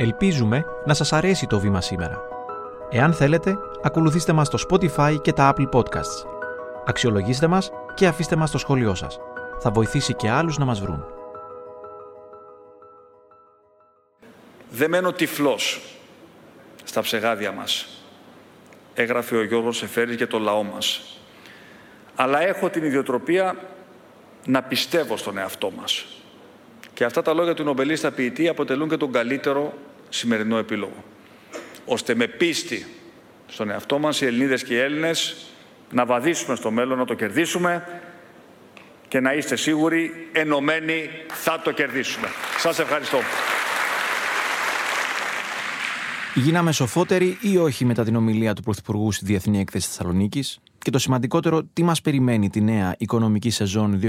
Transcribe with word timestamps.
Ελπίζουμε 0.00 0.64
να 0.84 0.94
σας 0.94 1.12
αρέσει 1.12 1.46
το 1.46 1.58
βήμα 1.58 1.80
σήμερα. 1.80 2.20
Εάν 2.90 3.12
θέλετε, 3.12 3.58
ακολουθήστε 3.82 4.32
μας 4.32 4.46
στο 4.46 4.58
Spotify 4.68 5.16
και 5.22 5.32
τα 5.32 5.54
Apple 5.54 5.68
Podcasts. 5.68 6.26
Αξιολογήστε 6.86 7.46
μας 7.46 7.70
και 7.94 8.06
αφήστε 8.06 8.36
μας 8.36 8.50
το 8.50 8.58
σχόλιο 8.58 8.94
σας. 8.94 9.18
Θα 9.58 9.70
βοηθήσει 9.70 10.14
και 10.14 10.30
άλλους 10.30 10.58
να 10.58 10.64
μας 10.64 10.80
βρουν. 10.80 11.04
Δεν 14.70 14.90
μένω 14.90 15.12
τυφλός 15.12 15.80
στα 16.84 17.00
ψεγάδια 17.00 17.52
μας, 17.52 18.02
έγραφε 18.94 19.36
ο 19.36 19.44
Γιώργος 19.44 19.82
Εφέρης 19.82 20.16
για 20.16 20.26
το 20.26 20.38
λαό 20.38 20.62
μας. 20.62 21.18
Αλλά 22.14 22.42
έχω 22.42 22.68
την 22.68 22.84
ιδιοτροπία 22.84 23.56
να 24.44 24.62
πιστεύω 24.62 25.16
στον 25.16 25.38
εαυτό 25.38 25.70
μας. 25.70 26.06
Και 26.98 27.04
αυτά 27.04 27.22
τα 27.22 27.34
λόγια 27.34 27.54
του 27.54 27.62
νομπελίστα 27.64 28.10
ποιητή 28.10 28.48
αποτελούν 28.48 28.88
και 28.88 28.96
τον 28.96 29.12
καλύτερο 29.12 29.78
σημερινό 30.08 30.56
επίλογο. 30.58 31.04
Ώστε 31.84 32.14
με 32.14 32.26
πίστη 32.26 32.86
στον 33.46 33.70
εαυτό 33.70 33.98
μας 33.98 34.20
οι 34.20 34.26
Ελληνίδες 34.26 34.64
και 34.64 34.74
οι 34.74 34.78
Έλληνες 34.78 35.46
να 35.90 36.06
βαδίσουμε 36.06 36.56
στο 36.56 36.70
μέλλον, 36.70 36.98
να 36.98 37.04
το 37.04 37.14
κερδίσουμε 37.14 37.86
και 39.08 39.20
να 39.20 39.34
είστε 39.34 39.56
σίγουροι, 39.56 40.28
ενωμένοι 40.32 41.10
θα 41.28 41.60
το 41.64 41.72
κερδίσουμε. 41.72 42.28
Σας 42.58 42.78
ευχαριστώ. 42.78 43.18
Γίναμε 46.34 46.72
σοφότεροι 46.72 47.38
ή 47.40 47.56
όχι 47.56 47.84
μετά 47.84 48.04
την 48.04 48.16
ομιλία 48.16 48.54
του 48.54 48.62
Πρωθυπουργού 48.62 49.12
στη 49.12 49.24
Διεθνή 49.24 49.60
Έκθεση 49.60 49.86
Θεσσαλονίκης; 49.86 50.58
Και 50.78 50.90
το 50.90 50.98
σημαντικότερο, 50.98 51.62
τι 51.72 51.82
μας 51.82 52.00
περιμένει 52.00 52.50
τη 52.50 52.60
νέα 52.60 52.94
οικονομική 52.98 53.50
σεζόν 53.50 54.00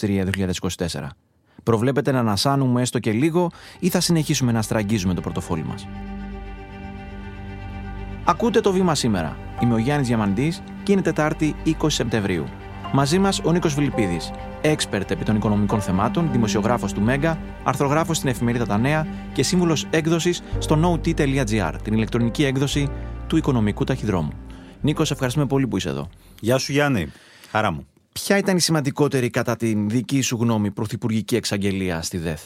2023-2024. 0.00 1.06
Προβλέπετε 1.62 2.12
να 2.12 2.18
ανασάνουμε 2.18 2.80
έστω 2.80 2.98
και 2.98 3.12
λίγο 3.12 3.50
ή 3.78 3.88
θα 3.88 4.00
συνεχίσουμε 4.00 4.52
να 4.52 4.62
στραγγίζουμε 4.62 5.14
το 5.14 5.20
πορτοφόλι 5.20 5.64
μας. 5.64 5.86
Ακούτε 8.24 8.60
το 8.60 8.72
βήμα 8.72 8.94
σήμερα. 8.94 9.36
Είμαι 9.62 9.74
ο 9.74 9.78
Γιάννης 9.78 10.08
Διαμαντής 10.08 10.62
και 10.82 10.92
είναι 10.92 11.02
Τετάρτη 11.02 11.54
20 11.64 11.72
Σεπτεμβρίου. 11.86 12.44
Μαζί 12.92 13.18
μας 13.18 13.40
ο 13.44 13.52
Νίκος 13.52 13.74
Φιλιππίδης, 13.74 14.30
έξπερτ 14.60 15.10
επί 15.10 15.24
των 15.24 15.36
οικονομικών 15.36 15.80
θεμάτων, 15.80 16.28
δημοσιογράφος 16.32 16.92
του 16.92 17.00
Μέγκα, 17.00 17.38
αρθρογράφος 17.64 18.16
στην 18.16 18.28
εφημερίδα 18.28 18.66
Τα 18.66 18.78
Νέα 18.78 19.06
και 19.32 19.42
σύμβουλος 19.42 19.86
έκδοσης 19.90 20.42
στο 20.58 21.00
not.gr, 21.04 21.74
την 21.82 21.92
ηλεκτρονική 21.92 22.44
έκδοση 22.44 22.88
του 23.26 23.36
οικονομικού 23.36 23.84
ταχυδρόμου. 23.84 24.32
Νίκος, 24.80 25.10
ευχαριστούμε 25.10 25.46
πολύ 25.46 25.66
που 25.66 25.76
είσαι 25.76 25.88
εδώ. 25.88 26.08
Γεια 26.40 26.58
σου 26.58 26.72
Γιάννη, 26.72 27.12
χαρά 27.50 27.70
μου. 27.72 27.86
Ποια 28.24 28.36
ήταν 28.38 28.56
η 28.56 28.60
σημαντικότερη 28.60 29.30
κατά 29.30 29.56
την 29.56 29.88
δική 29.88 30.20
σου 30.20 30.36
γνώμη 30.40 30.70
πρωθυπουργική 30.70 31.36
εξαγγελία 31.36 32.02
στη 32.02 32.18
ΔΕΘ; 32.18 32.40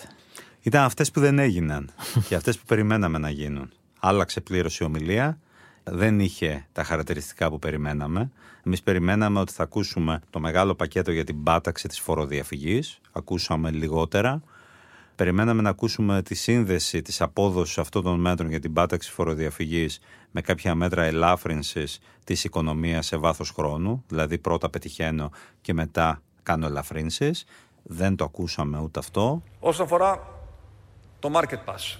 Ήταν 0.63 0.85
αυτές 0.85 1.11
που 1.11 1.21
δεν 1.21 1.39
έγιναν 1.39 1.91
και 2.29 2.35
αυτές 2.35 2.59
που 2.59 2.65
περιμέναμε 2.67 3.19
να 3.19 3.31
γίνουν. 3.31 3.71
Άλλαξε 4.01 4.41
πλήρως 4.41 4.79
η 4.79 4.85
ομιλία, 4.85 5.39
δεν 5.85 6.21
είχε 6.21 6.67
τα 6.73 6.85
χαρακτηριστικά 6.85 7.51
που 7.51 7.59
περιμέναμε. 7.59 8.31
Εμείς 8.63 8.83
περιμέναμε 8.83 9.41
ότι 9.41 9.53
θα 9.53 9.63
ακούσουμε 9.63 10.21
το 10.31 10.41
μεγάλο 10.41 10.75
πακέτο 10.75 11.13
για 11.13 11.25
την 11.25 11.43
πάταξη 11.43 11.89
της 11.89 12.01
φοροδιαφυγής, 12.01 13.01
ακούσαμε 13.13 13.71
λιγότερα. 13.71 14.43
Περιμέναμε 15.17 15.63
να 15.63 15.71
ακούσουμε 15.71 16.23
τη 16.23 16.35
σύνδεση 16.35 17.03
της 17.03 17.21
απόδοσης 17.21 17.79
αυτών 17.79 18.03
των 18.03 18.21
μέτρων 18.21 18.51
για 18.51 18.61
την 18.61 18.73
πάταξη 18.73 19.11
φοροδιαφυγής 19.11 20.01
με 20.31 20.41
κάποια 20.41 20.75
μέτρα 20.75 21.03
ελάφρυνσης 21.03 22.01
της 22.25 22.45
οικονομίας 22.45 23.07
σε 23.07 23.17
βάθος 23.17 23.51
χρόνου, 23.51 24.05
δηλαδή 24.09 24.39
πρώτα 24.39 24.71
πετυχαίνω 24.71 25.31
και 25.61 25.73
μετά 25.73 26.23
κάνω 26.43 26.67
ελαφρύνσεις. 26.67 27.45
Δεν 27.83 28.17
το 28.17 28.25
ακούσαμε 28.25 28.79
ούτε 28.79 28.99
αυτό. 28.99 29.43
Όσον 29.61 29.85
αφορά 29.85 30.29
το 31.19 31.31
Market 31.35 31.73
Pass, 31.73 31.99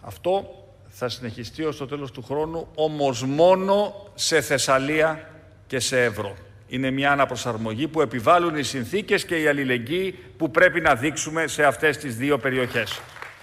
αυτό 0.00 0.44
θα 0.88 1.08
συνεχιστεί 1.08 1.64
ως 1.64 1.76
το 1.76 1.86
τέλος 1.86 2.10
του 2.10 2.22
χρόνου, 2.22 2.66
όμως 2.74 3.24
μόνο 3.24 3.94
σε 4.14 4.40
Θεσσαλία 4.40 5.30
και 5.66 5.78
σε 5.78 6.04
Ευρώ. 6.04 6.36
Είναι 6.68 6.90
μια 6.90 7.12
αναπροσαρμογή 7.12 7.88
που 7.88 8.00
επιβάλλουν 8.00 8.56
οι 8.56 8.62
συνθήκες 8.62 9.24
και 9.24 9.40
η 9.40 9.46
αλληλεγγύη 9.46 10.14
που 10.36 10.50
πρέπει 10.50 10.80
να 10.80 10.94
δείξουμε 10.94 11.46
σε 11.46 11.64
αυτές 11.64 11.96
τις 11.96 12.16
δύο 12.16 12.38
περιοχές. 12.38 13.00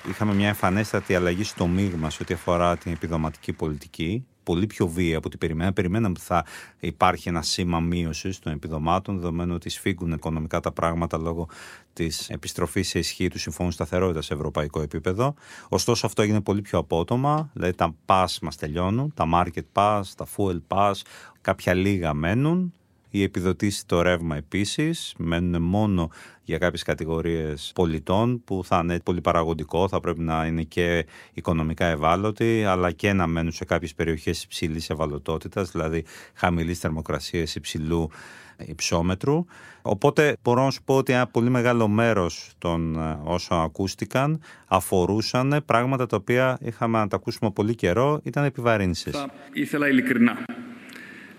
Είχαμε 0.09 0.33
μια 0.33 0.47
εμφανέστατη 0.47 1.15
αλλαγή 1.15 1.43
στο 1.43 1.67
μείγμα 1.67 2.09
σε 2.09 2.17
ό,τι 2.21 2.33
αφορά 2.33 2.77
την 2.77 2.91
επιδοματική 2.91 3.53
πολιτική. 3.53 4.25
Πολύ 4.43 4.67
πιο 4.67 4.87
βία 4.87 5.17
από 5.17 5.27
ό,τι 5.27 5.37
περιμέναμε. 5.37 5.73
Περιμέναμε 5.73 6.13
ότι 6.17 6.25
θα 6.25 6.45
υπάρχει 6.79 7.29
ένα 7.29 7.41
σήμα 7.41 7.79
μείωσης 7.79 8.39
των 8.39 8.53
επιδομάτων, 8.53 9.15
δεδομένου 9.15 9.53
ότι 9.53 9.69
σφίγγουν 9.69 10.11
οικονομικά 10.11 10.59
τα 10.59 10.71
πράγματα 10.71 11.17
λόγω 11.17 11.47
της 11.93 12.29
επιστροφής 12.29 12.87
σε 12.87 12.99
ισχύ 12.99 13.27
του 13.27 13.39
Συμφώνου 13.39 13.71
Σταθερότητας 13.71 14.25
σε 14.25 14.33
ευρωπαϊκό 14.33 14.81
επίπεδο. 14.81 15.33
Ωστόσο, 15.69 16.05
αυτό 16.05 16.21
έγινε 16.21 16.41
πολύ 16.41 16.61
πιο 16.61 16.79
απότομα. 16.79 17.49
Δηλαδή, 17.53 17.73
τα 17.73 17.95
pass 18.05 18.25
μας 18.41 18.55
τελειώνουν, 18.55 19.13
τα 19.13 19.25
market 19.33 19.65
pass, 19.73 20.01
τα 20.17 20.27
fuel 20.35 20.59
pass, 20.67 20.93
κάποια 21.41 21.73
λίγα 21.73 22.13
μένουν 22.13 22.73
οι 23.15 23.23
επιδοτήσεις 23.23 23.81
στο 23.81 24.01
ρεύμα 24.01 24.35
επίσης 24.35 25.13
μένουν 25.17 25.61
μόνο 25.61 26.09
για 26.43 26.57
κάποιες 26.57 26.83
κατηγορίες 26.83 27.71
πολιτών 27.75 28.43
που 28.43 28.61
θα 28.65 28.79
είναι 28.83 28.99
πολύ 28.99 29.21
παραγωγικό, 29.21 29.87
θα 29.87 29.99
πρέπει 29.99 30.19
να 30.19 30.45
είναι 30.45 30.63
και 30.63 31.05
οικονομικά 31.33 31.85
ευάλωτοι, 31.85 32.63
αλλά 32.63 32.91
και 32.91 33.13
να 33.13 33.27
μένουν 33.27 33.51
σε 33.51 33.65
κάποιες 33.65 33.93
περιοχές 33.93 34.43
υψηλής 34.43 34.89
ευαλωτότητας, 34.89 35.71
δηλαδή 35.71 36.03
χαμηλής 36.33 36.79
θερμοκρασίας, 36.79 37.55
υψηλού 37.55 38.09
υψόμετρου. 38.57 39.45
Οπότε 39.81 40.37
μπορώ 40.43 40.63
να 40.63 40.71
σου 40.71 40.83
πω 40.83 40.95
ότι 40.95 41.13
ένα 41.13 41.27
πολύ 41.27 41.49
μεγάλο 41.49 41.87
μέρος 41.87 42.51
των 42.57 42.95
ε, 42.95 43.19
όσων 43.23 43.61
ακούστηκαν 43.61 44.41
αφορούσαν 44.67 45.63
πράγματα 45.65 46.05
τα 46.05 46.15
οποία 46.15 46.57
είχαμε 46.61 46.97
να 46.97 47.07
τα 47.07 47.15
ακούσουμε 47.15 47.51
πολύ 47.51 47.75
καιρό, 47.75 48.19
ήταν 48.23 48.43
επιβαρύνσεις. 48.43 49.11
Θα 49.17 49.29
ήθελα 49.53 49.87
ειλικρινά 49.87 50.37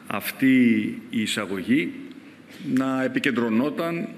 αυτή 0.06 0.82
η 1.10 1.20
εισαγωγή 1.20 1.92
να 2.74 3.02
επικεντρωνόταν 3.02 4.08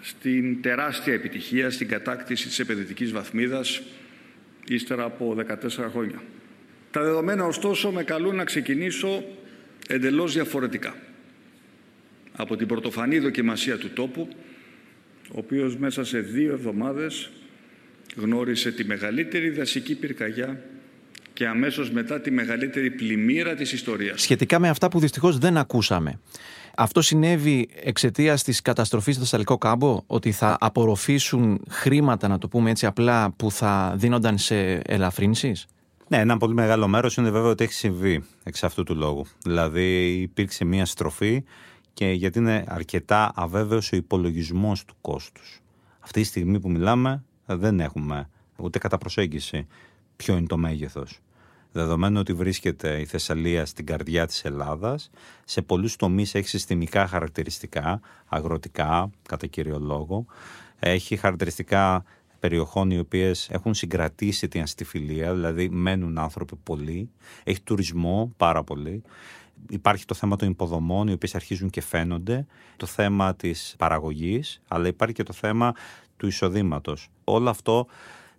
στην 0.00 0.62
τεράστια 0.62 1.14
επιτυχία 1.14 1.70
στην 1.70 1.88
κατάκτηση 1.88 2.46
της 2.48 2.58
επενδυτικής 2.58 3.12
βαθμίδας 3.12 3.82
ύστερα 4.68 5.04
από 5.04 5.36
14 5.48 5.88
χρόνια. 5.90 6.22
Τα 6.90 7.02
δεδομένα 7.02 7.44
ωστόσο 7.44 7.90
με 7.90 8.02
καλούν 8.02 8.36
να 8.36 8.44
ξεκινήσω 8.44 9.24
εντελώς 9.88 10.32
διαφορετικά 10.32 10.94
από 12.32 12.56
την 12.56 12.66
πρωτοφανή 12.66 13.18
δοκιμασία 13.18 13.78
του 13.78 13.90
τόπου 13.90 14.28
ο 15.32 15.38
οποίος 15.38 15.76
μέσα 15.76 16.04
σε 16.04 16.18
δύο 16.18 16.52
εβδομάδες 16.52 17.30
γνώρισε 18.16 18.72
τη 18.72 18.84
μεγαλύτερη 18.84 19.50
δασική 19.50 19.94
πυρκαγιά 19.94 20.62
και 21.40 21.46
αμέσως 21.46 21.90
μετά 21.90 22.20
τη 22.20 22.30
μεγαλύτερη 22.30 22.90
πλημμύρα 22.90 23.54
της 23.54 23.72
ιστορίας. 23.72 24.22
Σχετικά 24.22 24.58
με 24.58 24.68
αυτά 24.68 24.88
που 24.88 24.98
δυστυχώς 24.98 25.38
δεν 25.38 25.56
ακούσαμε. 25.56 26.20
Αυτό 26.76 27.02
συνέβη 27.02 27.68
εξαιτίας 27.82 28.42
της 28.42 28.62
καταστροφής 28.62 29.14
στο 29.14 29.24
Θεσσαλικό 29.24 29.58
κάμπο, 29.58 30.02
ότι 30.06 30.32
θα 30.32 30.56
απορροφήσουν 30.60 31.64
χρήματα, 31.68 32.28
να 32.28 32.38
το 32.38 32.48
πούμε 32.48 32.70
έτσι 32.70 32.86
απλά, 32.86 33.30
που 33.30 33.50
θα 33.50 33.94
δίνονταν 33.96 34.38
σε 34.38 34.74
ελαφρύνσεις; 34.74 35.66
Ναι, 36.08 36.18
ένα 36.18 36.36
πολύ 36.36 36.54
μεγάλο 36.54 36.88
μέρος 36.88 37.16
είναι 37.16 37.30
βέβαια 37.30 37.50
ότι 37.50 37.64
έχει 37.64 37.72
συμβεί 37.72 38.24
εξ 38.42 38.64
αυτού 38.64 38.82
του 38.82 38.94
λόγου. 38.94 39.26
Δηλαδή 39.42 40.12
υπήρξε 40.20 40.64
μια 40.64 40.84
στροφή 40.86 41.44
και 41.92 42.06
γιατί 42.06 42.38
είναι 42.38 42.64
αρκετά 42.66 43.32
αβέβαιος 43.34 43.92
ο 43.92 43.96
υπολογισμός 43.96 44.84
του 44.84 44.94
κόστους. 45.00 45.60
Αυτή 46.00 46.20
τη 46.20 46.26
στιγμή 46.26 46.60
που 46.60 46.70
μιλάμε 46.70 47.24
δεν 47.46 47.80
έχουμε 47.80 48.28
ούτε 48.56 48.78
κατά 48.78 48.98
προσέγγιση 48.98 49.66
ποιο 50.16 50.36
είναι 50.36 50.46
το 50.46 50.56
μέγεθος. 50.56 51.20
Δεδομένου 51.72 52.20
ότι 52.20 52.32
βρίσκεται 52.32 53.00
η 53.00 53.04
Θεσσαλία 53.04 53.66
στην 53.66 53.86
καρδιά 53.86 54.26
της 54.26 54.44
Ελλάδας, 54.44 55.10
σε 55.44 55.62
πολλούς 55.62 55.96
τομείς 55.96 56.34
έχει 56.34 56.48
συστημικά 56.48 57.06
χαρακτηριστικά, 57.06 58.00
αγροτικά 58.26 59.10
κατά 59.28 59.46
κύριο 59.46 59.78
λόγο, 59.78 60.26
έχει 60.78 61.16
χαρακτηριστικά 61.16 62.04
περιοχών 62.38 62.90
οι 62.90 62.98
οποίες 62.98 63.50
έχουν 63.50 63.74
συγκρατήσει 63.74 64.48
την 64.48 64.62
αστιφιλία, 64.62 65.34
δηλαδή 65.34 65.68
μένουν 65.68 66.18
άνθρωποι 66.18 66.56
πολλοί, 66.62 67.10
έχει 67.44 67.60
τουρισμό 67.60 68.32
πάρα 68.36 68.64
πολύ, 68.64 69.02
υπάρχει 69.68 70.04
το 70.04 70.14
θέμα 70.14 70.36
των 70.36 70.48
υποδομών 70.48 71.08
οι 71.08 71.12
οποίες 71.12 71.34
αρχίζουν 71.34 71.70
και 71.70 71.80
φαίνονται, 71.80 72.46
το 72.76 72.86
θέμα 72.86 73.34
της 73.34 73.74
παραγωγής, 73.78 74.60
αλλά 74.68 74.86
υπάρχει 74.86 75.14
και 75.14 75.22
το 75.22 75.32
θέμα 75.32 75.74
του 76.16 76.26
εισοδήματος. 76.26 77.08
Όλο 77.24 77.50
αυτό 77.50 77.86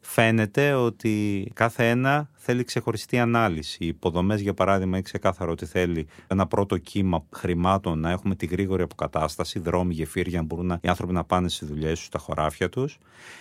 φαίνεται 0.02 0.74
ότι 0.74 1.48
κάθε 1.54 1.90
ένα 1.90 2.30
θέλει 2.34 2.64
ξεχωριστή 2.64 3.20
ανάλυση. 3.20 3.78
Οι 3.80 3.88
υποδομές, 3.88 4.42
για 4.42 4.54
παράδειγμα, 4.54 4.92
είναι 4.94 5.02
ξεκάθαρο 5.02 5.52
ότι 5.52 5.66
θέλει 5.66 6.08
ένα 6.28 6.48
πρώτο 6.48 6.78
κύμα 6.78 7.26
χρημάτων 7.36 8.00
να 8.00 8.12
έχουμε 8.12 8.36
τη 8.36 8.46
γρήγορη 8.46 8.84
αποκατάσταση, 8.84 9.60
δρόμοι, 9.60 9.94
γεφύρια, 9.94 10.40
να 10.40 10.46
μπορούν 10.46 10.80
οι 10.82 10.88
άνθρωποι 10.88 11.14
να 11.14 11.24
πάνε 11.24 11.50
στις 11.50 11.68
δουλειές 11.68 11.98
τους, 11.98 12.06
στα 12.06 12.20
χωράφια 12.20 12.70
τους. 12.70 13.00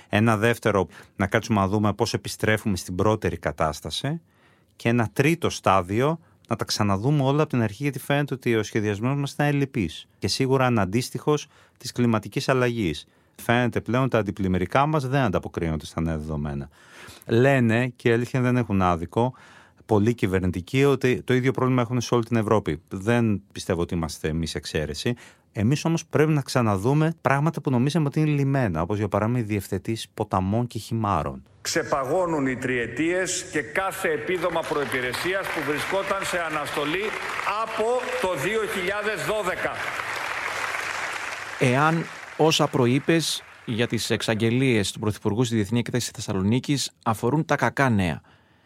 Ένα 0.08 0.36
δεύτερο, 0.36 0.86
να 1.16 1.26
κάτσουμε 1.26 1.60
να 1.60 1.68
δούμε 1.68 1.92
πώς 1.92 2.14
επιστρέφουμε 2.14 2.76
στην 2.76 2.94
πρώτερη 2.94 3.36
κατάσταση. 3.36 4.20
Και 4.76 4.88
ένα 4.88 5.08
τρίτο 5.12 5.50
στάδιο, 5.50 6.18
να 6.48 6.56
τα 6.56 6.64
ξαναδούμε 6.64 7.22
όλα 7.22 7.42
από 7.42 7.50
την 7.50 7.62
αρχή, 7.62 7.82
γιατί 7.82 7.98
φαίνεται 7.98 8.34
ότι 8.34 8.56
ο 8.56 8.62
σχεδιασμός 8.62 9.16
μας 9.16 9.32
ήταν 9.32 9.46
ελλειπή 9.46 9.90
και 10.18 10.28
σίγουρα 10.28 10.66
αναντίστοιχος 10.66 11.46
της 11.78 11.92
κλιματικής 11.92 12.48
αλλαγής. 12.48 13.06
Φαίνεται 13.34 13.80
πλέον 13.80 14.08
τα 14.08 14.18
αντιπλημμυρικά 14.18 14.86
μας 14.86 15.08
δεν 15.08 15.20
ανταποκρίνονται 15.20 15.84
στα 15.84 16.00
νέα 16.00 16.16
δεδομένα. 16.16 16.68
Λένε 17.26 17.88
και 17.96 18.08
η 18.08 18.12
αλήθεια 18.12 18.40
δεν 18.40 18.56
έχουν 18.56 18.82
άδικο 18.82 19.34
πολλοί 19.90 20.14
κυβερνητικοί 20.14 20.84
ότι 20.84 21.22
το 21.22 21.34
ίδιο 21.34 21.52
πρόβλημα 21.52 21.82
έχουν 21.82 22.00
σε 22.00 22.14
όλη 22.14 22.24
την 22.24 22.36
Ευρώπη. 22.36 22.82
Δεν 22.88 23.42
πιστεύω 23.52 23.80
ότι 23.80 23.94
είμαστε 23.94 24.28
εμείς 24.28 24.54
εξαίρεση. 24.54 25.14
Εμείς 25.52 25.84
όμως 25.84 26.06
πρέπει 26.06 26.32
να 26.32 26.42
ξαναδούμε 26.42 27.14
πράγματα 27.20 27.60
που 27.60 27.70
νομίζαμε 27.70 28.06
ότι 28.06 28.20
είναι 28.20 28.30
λιμένα, 28.30 28.82
όπως 28.82 28.98
για 28.98 29.08
παράδειγμα 29.08 29.40
οι 29.40 29.42
διευθετή 29.42 29.98
ποταμών 30.14 30.66
και 30.66 30.78
χυμάρων. 30.78 31.42
Ξεπαγώνουν 31.60 32.46
οι 32.46 32.56
τριετίες 32.56 33.44
και 33.52 33.60
κάθε 33.60 34.08
επίδομα 34.08 34.60
προπηρεσία 34.60 35.40
που 35.40 35.60
βρισκόταν 35.66 36.24
σε 36.24 36.38
αναστολή 36.50 37.04
από 37.62 37.86
το 38.20 38.28
2012. 38.34 39.76
Εάν 41.58 42.04
όσα 42.40 42.66
προείπες 42.66 43.42
για 43.64 43.86
τις 43.86 44.10
εξαγγελίες 44.10 44.92
του 44.92 44.98
Πρωθυπουργού 44.98 45.44
στη 45.44 45.54
Διεθνή 45.54 45.78
Έκθεση 45.78 46.10
Θεσσαλονίκης 46.14 46.90
αφορούν 47.02 47.44
τα 47.44 47.56
κακά 47.56 47.90
νέα 47.90 48.20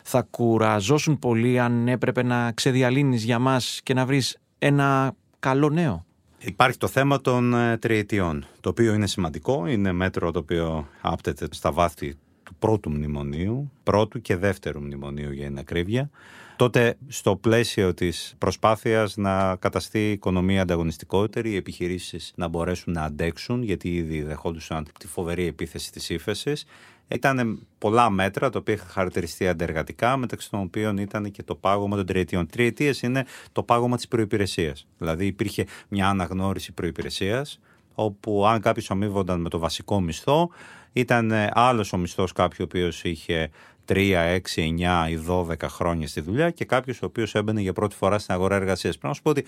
θα 0.05 0.23
κουραζώσουν 0.31 1.19
πολύ 1.19 1.61
αν 1.61 1.89
έπρεπε 1.89 2.23
να 2.23 2.53
ξεδιαλύνεις 2.53 3.25
για 3.25 3.39
μας 3.39 3.81
και 3.83 3.95
να 3.95 4.07
βρεις 4.07 4.39
ένα 4.59 5.15
καλό 5.39 5.69
νέο. 5.69 6.05
Υπάρχει 6.39 6.79
το 6.79 6.89
θέμα 6.89 7.21
των 7.21 7.55
ε, 7.55 7.79
τριετιών, 7.79 8.47
το 8.61 8.69
οποίο 8.69 8.95
είναι 8.95 9.07
σημαντικό, 9.07 9.67
είναι 9.67 9.93
μέτρο 9.93 10.31
το 10.31 10.39
οποίο 10.39 10.89
άπτεται 11.01 11.47
στα 11.51 11.73
βάθη 11.73 12.15
του 12.43 12.55
πρώτου 12.59 12.91
μνημονίου, 12.91 13.71
πρώτου 13.83 14.21
και 14.21 14.37
δεύτερου 14.37 14.81
μνημονίου 14.81 15.33
για 15.33 15.47
την 15.47 15.59
ακρίβεια. 15.59 16.11
Τότε 16.57 16.97
στο 17.09 17.37
πλαίσιο 17.37 17.95
της 17.95 18.35
προσπάθειας 18.39 19.17
να 19.17 19.57
καταστεί 19.57 20.09
η 20.09 20.11
οικονομία 20.11 20.63
ανταγωνιστικότερη, 20.63 21.51
οι 21.51 21.57
επιχειρήσεις 21.57 22.33
να 22.37 22.49
μπορέσουν 22.49 22.93
να 22.93 23.03
αντέξουν, 23.03 23.63
γιατί 23.63 23.95
ήδη 23.95 24.23
δεχόντουσαν 24.23 24.87
τη 24.99 25.07
φοβερή 25.07 25.47
επίθεση 25.47 25.93
της 25.93 26.09
ύφεσης. 26.09 26.65
Ήταν 27.09 27.67
πολλά 27.79 28.11
μέτρα 28.11 28.51
τα 28.51 28.59
οποία 28.59 28.75
είχαν 28.75 28.89
χαρακτηριστεί 28.89 29.49
αντεργατικά, 29.49 30.17
μεταξύ 30.17 30.51
των 30.51 30.61
οποίων 30.61 30.97
ήταν 30.97 31.31
και 31.31 31.43
το 31.43 31.55
πάγωμα 31.55 31.97
των 31.97 32.07
τριετιών. 32.07 32.47
Τριετίες 32.47 33.03
είναι 33.03 33.25
το 33.53 33.63
πάγωμα 33.63 33.97
της 33.97 34.09
προπηρεσία. 34.09 34.77
Δηλαδή 34.99 35.27
υπήρχε 35.27 35.67
μια 35.89 36.09
αναγνώριση 36.09 36.73
προπηρεσία, 36.73 37.47
όπου 37.95 38.47
αν 38.47 38.61
κάποιο 38.61 38.83
αμείβονταν 38.89 39.41
με 39.41 39.49
το 39.49 39.59
βασικό 39.59 40.01
μισθό, 40.01 40.51
ήταν 40.93 41.33
άλλος 41.53 41.93
ο 41.93 41.97
μισθός 41.97 42.33
κάποιου 42.33 42.57
ο 42.61 42.65
οποίος 42.65 43.05
είχε 43.05 43.51
3, 43.85 44.41
6, 44.55 44.63
9 44.63 45.09
ή 45.11 45.25
12 45.29 45.69
χρόνια 45.69 46.09
στη 46.09 46.21
δουλειά 46.21 46.51
και 46.51 46.65
κάποιος 46.65 47.03
ο 47.03 47.07
οποίος 47.07 47.35
έμπαινε 47.35 47.61
για 47.61 47.73
πρώτη 47.73 47.95
φορά 47.95 48.19
στην 48.19 48.35
αγορά 48.35 48.57
εργασίας. 48.57 48.99
Πρέπει 48.99 49.07
να 49.07 49.15
σου 49.15 49.23
πω 49.23 49.31
ότι 49.31 49.45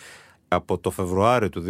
από 0.49 0.79
το 0.79 0.91
Φεβρουάριο 0.91 1.49
του 1.49 1.63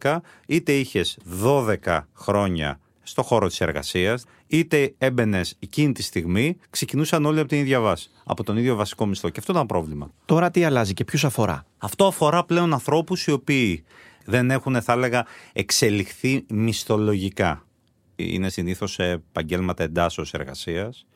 2012 0.00 0.16
είτε 0.46 0.72
είχες 0.72 1.18
12 1.44 2.00
χρόνια 2.14 2.78
στο 3.04 3.22
χώρο 3.22 3.46
της 3.46 3.60
εργασίας, 3.60 4.24
είτε 4.46 4.94
έμπαινες 4.98 5.56
εκείνη 5.58 5.92
τη 5.92 6.02
στιγμή, 6.02 6.56
ξεκινούσαν 6.70 7.24
όλοι 7.24 7.38
από 7.38 7.48
την 7.48 7.58
ίδια 7.58 7.80
βάση. 7.80 8.10
Από 8.24 8.44
τον 8.44 8.56
ίδιο 8.56 8.74
βασικό 8.74 9.06
μισθό. 9.06 9.28
Και 9.28 9.40
αυτό 9.40 9.52
ήταν 9.52 9.66
πρόβλημα. 9.66 10.10
Τώρα 10.24 10.50
τι 10.50 10.64
αλλάζει 10.64 10.94
και 10.94 11.04
ποιου 11.04 11.26
αφορά; 11.26 11.66
Αυτό 11.78 12.06
αφορά 12.06 12.44
πλέον 12.44 12.72
ανθρώπους 12.72 13.26
οι 13.26 13.30
οποίοι 13.30 13.84
δεν 14.24 14.50
έχουν, 14.50 14.82
θα 14.82 14.92
έλεγα, 14.92 15.26
εξελιχθεί 15.52 16.44
μισθολογικά. 16.48 17.66
Είναι 18.16 18.48
συνήθως 18.48 18.92
σε 18.92 19.04
επαγγέλματα 19.04 19.82
εντάσσεως 19.82 20.32
εργασίας, 20.34 21.06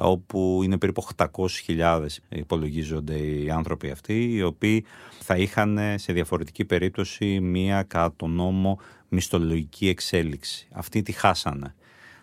όπου 0.00 0.60
είναι 0.64 0.78
περίπου 0.78 1.04
800.000 1.16 2.06
υπολογίζονται 2.28 3.16
οι 3.16 3.50
άνθρωποι 3.50 3.90
αυτοί, 3.90 4.34
οι 4.34 4.42
οποίοι 4.42 4.84
θα 5.20 5.36
είχαν 5.36 5.78
σε 5.94 6.12
διαφορετική 6.12 6.64
περίπτωση 6.64 7.40
μία 7.40 7.82
κατά 7.82 8.14
τον 8.16 8.30
νόμο 8.30 8.78
μισθολογική 9.08 9.88
εξέλιξη. 9.88 10.68
Αυτοί 10.72 11.02
τη 11.02 11.12
χάσανε; 11.12 11.74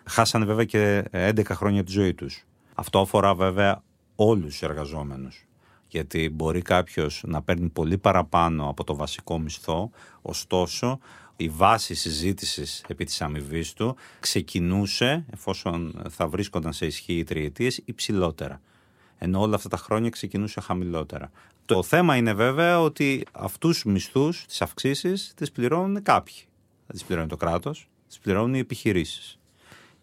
Χάσανε 0.04 0.44
βέβαια 0.44 0.64
και 0.64 1.04
11 1.12 1.42
χρόνια 1.50 1.84
τη 1.84 1.92
ζωή 1.92 2.14
τους. 2.14 2.46
Αυτό 2.74 3.00
αφορά 3.00 3.34
βέβαια 3.34 3.82
όλους 4.14 4.46
τους 4.46 4.62
εργαζόμενους. 4.62 5.46
Γιατί 5.88 6.30
μπορεί 6.30 6.62
κάποιος 6.62 7.22
να 7.26 7.42
παίρνει 7.42 7.68
πολύ 7.68 7.98
παραπάνω 7.98 8.68
από 8.68 8.84
το 8.84 8.94
βασικό 8.96 9.38
μισθό, 9.38 9.90
ωστόσο 10.22 10.98
η 11.40 11.48
βάση 11.48 11.94
συζήτησης 11.94 12.84
επί 12.88 13.04
της 13.04 13.22
αμοιβή 13.22 13.74
του 13.74 13.96
ξεκινούσε, 14.20 15.24
εφόσον 15.32 16.02
θα 16.08 16.28
βρίσκονταν 16.28 16.72
σε 16.72 16.86
ισχύ 16.86 17.12
οι 17.12 17.24
τριετίες, 17.24 17.80
υψηλότερα. 17.84 18.60
Ενώ 19.18 19.40
όλα 19.40 19.54
αυτά 19.54 19.68
τα 19.68 19.76
χρόνια 19.76 20.10
ξεκινούσε 20.10 20.60
χαμηλότερα. 20.60 21.30
Το 21.64 21.82
θέμα 21.82 22.16
είναι 22.16 22.32
βέβαια 22.32 22.80
ότι 22.80 23.26
αυτούς 23.32 23.80
τους 23.80 23.92
μισθούς, 23.92 24.44
τις 24.46 24.62
αυξήσεις, 24.62 25.32
τις 25.36 25.52
πληρώνουν 25.52 26.02
κάποιοι 26.02 26.48
δεν 26.88 26.96
τις 26.96 27.04
πληρώνει 27.04 27.28
το 27.28 27.36
κράτος, 27.36 27.88
τις 28.08 28.18
πληρώνουν 28.18 28.54
οι 28.54 28.58
επιχειρήσεις. 28.58 29.38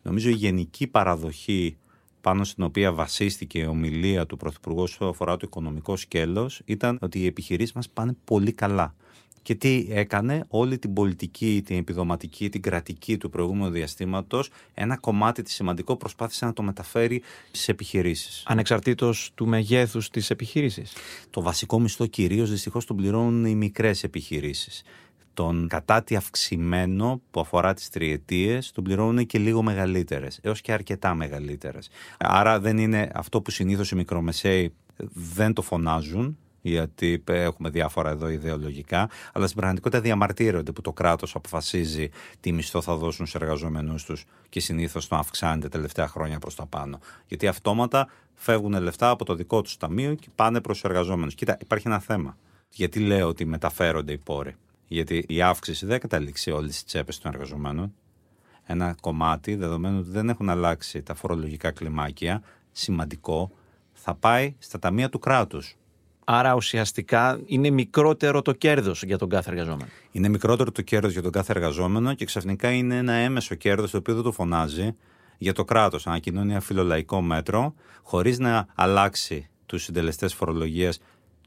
Νομίζω 0.02 0.30
η 0.30 0.34
γενική 0.34 0.88
παραδοχή 0.88 1.78
πάνω 2.22 2.44
στην 2.44 2.64
οποία 2.64 2.94
βασίστηκε 2.94 3.60
η 3.60 3.66
ομιλία 3.66 4.26
του 4.26 4.38
Πρωθυπουργού 4.38 4.82
όσο 4.82 5.06
αφορά 5.06 5.38
το 5.38 5.46
οικονομικό 5.48 5.96
σκέλος 5.96 6.62
ήταν 6.66 6.98
ότι 7.02 7.20
οι 7.20 7.26
επιχειρήσεις 7.26 7.74
μας 7.74 7.90
πάνε 7.90 8.16
πολύ 8.24 8.52
καλά. 8.52 8.96
Και 9.42 9.56
τι 9.56 9.88
έκανε, 9.90 10.46
όλη 10.48 10.78
την 10.78 10.94
πολιτική, 10.94 11.62
την 11.66 11.78
επιδοματική, 11.78 12.50
την 12.50 12.62
κρατική 12.62 13.18
του 13.18 13.30
προηγούμενου 13.30 13.72
διαστήματος, 13.72 14.50
ένα 14.74 14.98
κομμάτι 14.98 15.42
της 15.42 15.54
σημαντικό 15.54 15.96
προσπάθησε 15.96 16.46
να 16.46 16.54
το 16.54 16.64
μεταφέρει 16.64 17.22
στις 17.48 17.68
επιχειρήσεις. 17.68 18.44
Ανεξαρτήτως 18.46 19.32
του 19.36 19.48
μεγέθους 19.48 20.10
της 20.10 20.30
επιχείρησης. 20.30 20.94
Το 21.30 21.42
βασικό 21.42 21.80
μισθό 21.80 22.06
κυρίως 22.06 22.50
δυστυχώς 22.50 22.86
τον 22.86 22.96
πληρώνουν 22.96 23.46
οι 23.46 23.56
μικρές 23.56 24.04
επιχειρήσεις 24.04 24.84
τον 25.36 25.68
κατάτι 25.68 26.16
αυξημένο 26.16 27.22
που 27.32 27.40
αφορά 27.40 27.74
τις 27.74 27.90
τριετίες 27.90 28.72
τον 28.72 28.84
πληρώνουν 28.84 29.26
και 29.26 29.40
λίγο 29.40 29.62
μεγαλύτερες, 29.62 30.40
έως 30.42 30.62
και 30.62 30.72
αρκετά 30.72 31.16
μεγαλύτερες. 31.16 31.90
Άρα 32.18 32.60
δεν 32.60 32.78
είναι 32.78 33.12
αυτό 33.14 33.42
που 33.42 33.52
συνήθως 33.52 33.92
οι 33.92 33.96
μικρομεσαίοι 33.96 34.74
δεν 35.14 35.54
το 35.54 35.62
φωνάζουν, 35.62 36.38
γιατί 36.70 37.24
έχουμε 37.26 37.70
διάφορα 37.70 38.10
εδώ 38.10 38.30
ιδεολογικά, 38.30 39.10
αλλά 39.34 39.46
στην 39.46 39.58
πραγματικότητα 39.58 40.02
διαμαρτύρονται 40.02 40.72
που 40.72 40.82
το 40.82 40.94
κράτος 40.94 41.36
αποφασίζει 41.36 42.10
τι 42.40 42.52
μισθό 42.52 42.82
θα 42.82 42.96
δώσουν 42.96 43.26
στους 43.26 43.42
εργαζόμενους 43.42 44.06
τους 44.06 44.26
και 44.50 44.60
συνήθως 44.60 45.08
το 45.08 45.16
αυξάνεται 45.16 45.70
τελευταία 45.70 46.08
χρόνια 46.08 46.40
προς 46.40 46.56
τα 46.56 46.66
πάνω. 46.66 47.00
Γιατί 47.28 47.48
αυτόματα 47.48 48.08
φεύγουν 48.34 48.82
λεφτά 48.82 49.10
από 49.10 49.26
το 49.26 49.36
δικό 49.36 49.62
τους 49.62 49.78
ταμείο 49.78 50.14
και 50.14 50.28
πάνε 50.36 50.62
προς 50.62 50.80
τους 50.80 50.90
εργαζόμενους. 50.90 51.36
Κοίτα, 51.36 51.58
υπάρχει 51.62 51.88
ένα 51.88 52.00
θέμα. 52.00 52.38
Γιατί 52.70 53.00
λέω 53.00 53.28
ότι 53.28 53.46
μεταφέρονται 53.46 54.12
οι 54.12 54.18
πόροι. 54.18 54.56
Γιατί 54.88 55.26
η 55.28 55.42
αύξηση 55.42 55.86
δεν 55.86 56.00
καταλήξει 56.00 56.52
όλες 56.52 56.72
τις 56.72 56.84
τσέπες 56.84 57.18
των 57.18 57.32
εργαζομένων. 57.34 57.94
Ένα 58.66 58.96
κομμάτι, 59.02 59.56
δεδομένου 59.56 59.98
ότι 60.00 60.10
δεν 60.10 60.30
έχουν 60.30 60.50
αλλάξει 60.50 61.02
τα 61.02 61.14
φορολογικά 61.14 61.72
κλιμάκια, 61.72 62.42
σημαντικό, 62.72 63.52
θα 63.94 64.16
πάει 64.16 64.56
στα 64.58 64.80
ταμεία 64.80 65.10
του 65.10 65.20
κράτους. 65.20 65.78
Άρα 66.28 66.56
ουσιαστικά 66.56 67.40
είναι 67.46 67.70
μικρότερο 67.70 68.42
το 68.42 68.52
κέρδος 68.52 69.04
για 69.04 69.18
τον 69.18 69.30
κάθε 69.30 69.50
εργαζόμενο. 69.52 69.90
Είναι 70.12 70.30
μικρότερο 70.30 70.72
το 70.72 70.82
κέρδος 70.82 71.12
για 71.12 71.22
τον 71.22 71.32
κάθε 71.32 71.52
εργαζόμενο 71.52 72.14
και 72.14 72.26
ξαφνικά 72.26 72.72
είναι 72.72 72.98
ένα 72.98 73.14
έμεσο 73.14 73.56
κέρδος 73.56 73.92
το 73.92 73.98
οποίο 73.98 74.14
δεν 74.14 74.24
το 74.24 74.32
φωνάζει 74.32 74.96
για 75.38 75.54
το 75.54 75.64
κράτος. 75.64 76.08
Ανακοινώνει 76.08 76.52
ένα 76.52 76.60
φιλολαϊκό 76.60 77.22
μέτρο, 77.22 77.74
χωρίς 78.04 78.40
να 78.40 78.68
αλλάξει 78.76 79.50
τους 79.66 79.84
συντελεστές 79.84 80.34
φορολογίας 80.34 81.00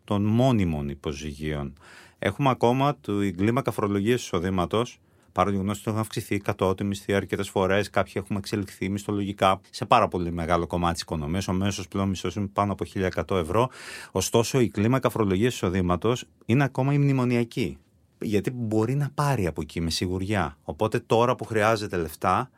των 0.04 0.24
μόνιμων 0.24 0.88
υποζυγίων. 0.88 1.72
Έχουμε 2.18 2.50
ακόμα 2.50 2.96
την 2.96 3.36
κλίμακα 3.36 3.70
φορολογίας 3.70 4.22
εισοδήματος. 4.22 5.00
Παρότι 5.38 5.56
γεγονός 5.56 5.78
ότι 5.78 5.88
έχουν 5.88 6.00
αυξηθεί 6.00 6.34
οι 6.34 6.40
κατώτοι 6.40 6.84
μισθοί 6.84 7.14
αρκετές 7.14 7.48
φορές, 7.48 7.90
κάποιοι 7.90 8.12
έχουμε 8.16 8.38
εξελιχθεί 8.38 8.88
μισθολογικά 8.88 9.60
σε 9.70 9.84
πάρα 9.84 10.08
πολύ 10.08 10.32
μεγάλο 10.32 10.66
κομμάτι 10.66 10.92
της 10.92 11.02
οικονομίας. 11.02 11.48
Ο 11.48 11.52
μέσος 11.52 11.88
πλέον 11.88 12.08
μισθός 12.08 12.34
είναι 12.34 12.46
πάνω 12.46 12.72
από 12.72 12.84
1.100 12.84 13.36
ευρώ. 13.36 13.68
Ωστόσο, 14.10 14.60
η 14.60 14.68
κλίμακα 14.68 15.10
φορολογίας 15.10 15.54
εισοδήματος 15.54 16.24
είναι 16.46 16.64
ακόμα 16.64 16.92
η 16.92 16.98
μνημονιακή. 16.98 17.78
Γιατί 18.20 18.50
μπορεί 18.50 18.94
να 18.94 19.10
πάρει 19.14 19.46
από 19.46 19.60
εκεί 19.60 19.80
με 19.80 19.90
σιγουριά. 19.90 20.56
Οπότε 20.64 20.98
τώρα 20.98 21.34
που 21.34 21.44
χρειάζεται 21.44 21.96
λεφτά, 21.96 22.50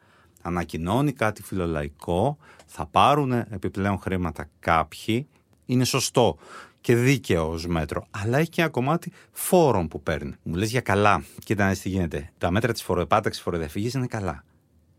ανακοινώνει 0.42 1.12
κάτι 1.12 1.42
φιλολαϊκό, 1.42 2.37
θα 2.66 2.87
πάρουν 2.87 3.32
επιπλέον 3.32 3.99
χρήματα 3.99 4.49
κάποιοι. 4.58 5.26
Είναι 5.66 5.84
σωστό 5.84 6.37
και 6.80 6.94
δίκαιο 6.96 7.50
ως 7.50 7.66
μέτρο, 7.66 8.06
αλλά 8.10 8.38
έχει 8.38 8.49
και 8.49 8.60
ένα 8.60 8.70
κομμάτι 8.70 9.12
φόρων 9.32 9.88
που 9.88 10.02
παίρνει. 10.02 10.34
Μου 10.42 10.54
λες 10.54 10.70
για 10.70 10.80
καλά. 10.80 11.25
Κοίτα, 11.44 11.72
τι 11.82 11.88
γίνεται. 11.88 12.32
Τα 12.38 12.50
μέτρα 12.50 12.72
της 12.72 12.82
φοροεπάταξη 12.82 13.42
φοροδιαφυγής 13.42 13.94
είναι 13.94 14.06
καλά. 14.06 14.44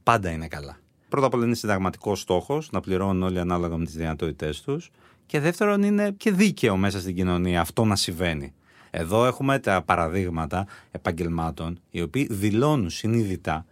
Πάντα 0.04 0.30
είναι 0.30 0.48
καλά. 0.48 0.78
Πρώτα 1.10 1.26
απ' 1.26 1.34
όλα 1.34 1.46
είναι 1.46 1.56
συνταγματικός 1.56 2.20
στόχος 2.20 2.72
να 2.72 2.80
πληρώνουν 2.80 3.24
όλοι 3.24 3.40
ανάλογα 3.40 3.78
με 3.78 3.86
τις 3.86 3.96
δυνατότητές 3.96 4.62
τους. 4.62 4.92
Και 5.26 5.40
δεύτερον, 5.40 5.84
είναι 5.84 6.12
και 6.12 6.32
δίκαιο 6.32 6.78
μέσα 6.78 7.00
στην 7.00 7.16
κοινωνία 7.16 7.62
αυτό 7.62 7.86
να 7.86 7.96
συμβαίνει. 7.96 8.54
Εδώ 8.92 9.26
έχουμε 9.26 9.60
τα 9.60 9.82
παραδείγματα 9.82 10.68
επαγγελμάτων 10.92 11.80
οι 11.90 12.02
οποίοι 12.02 12.28
δηλώνουν 12.32 12.90
συνειδητά 12.90 13.66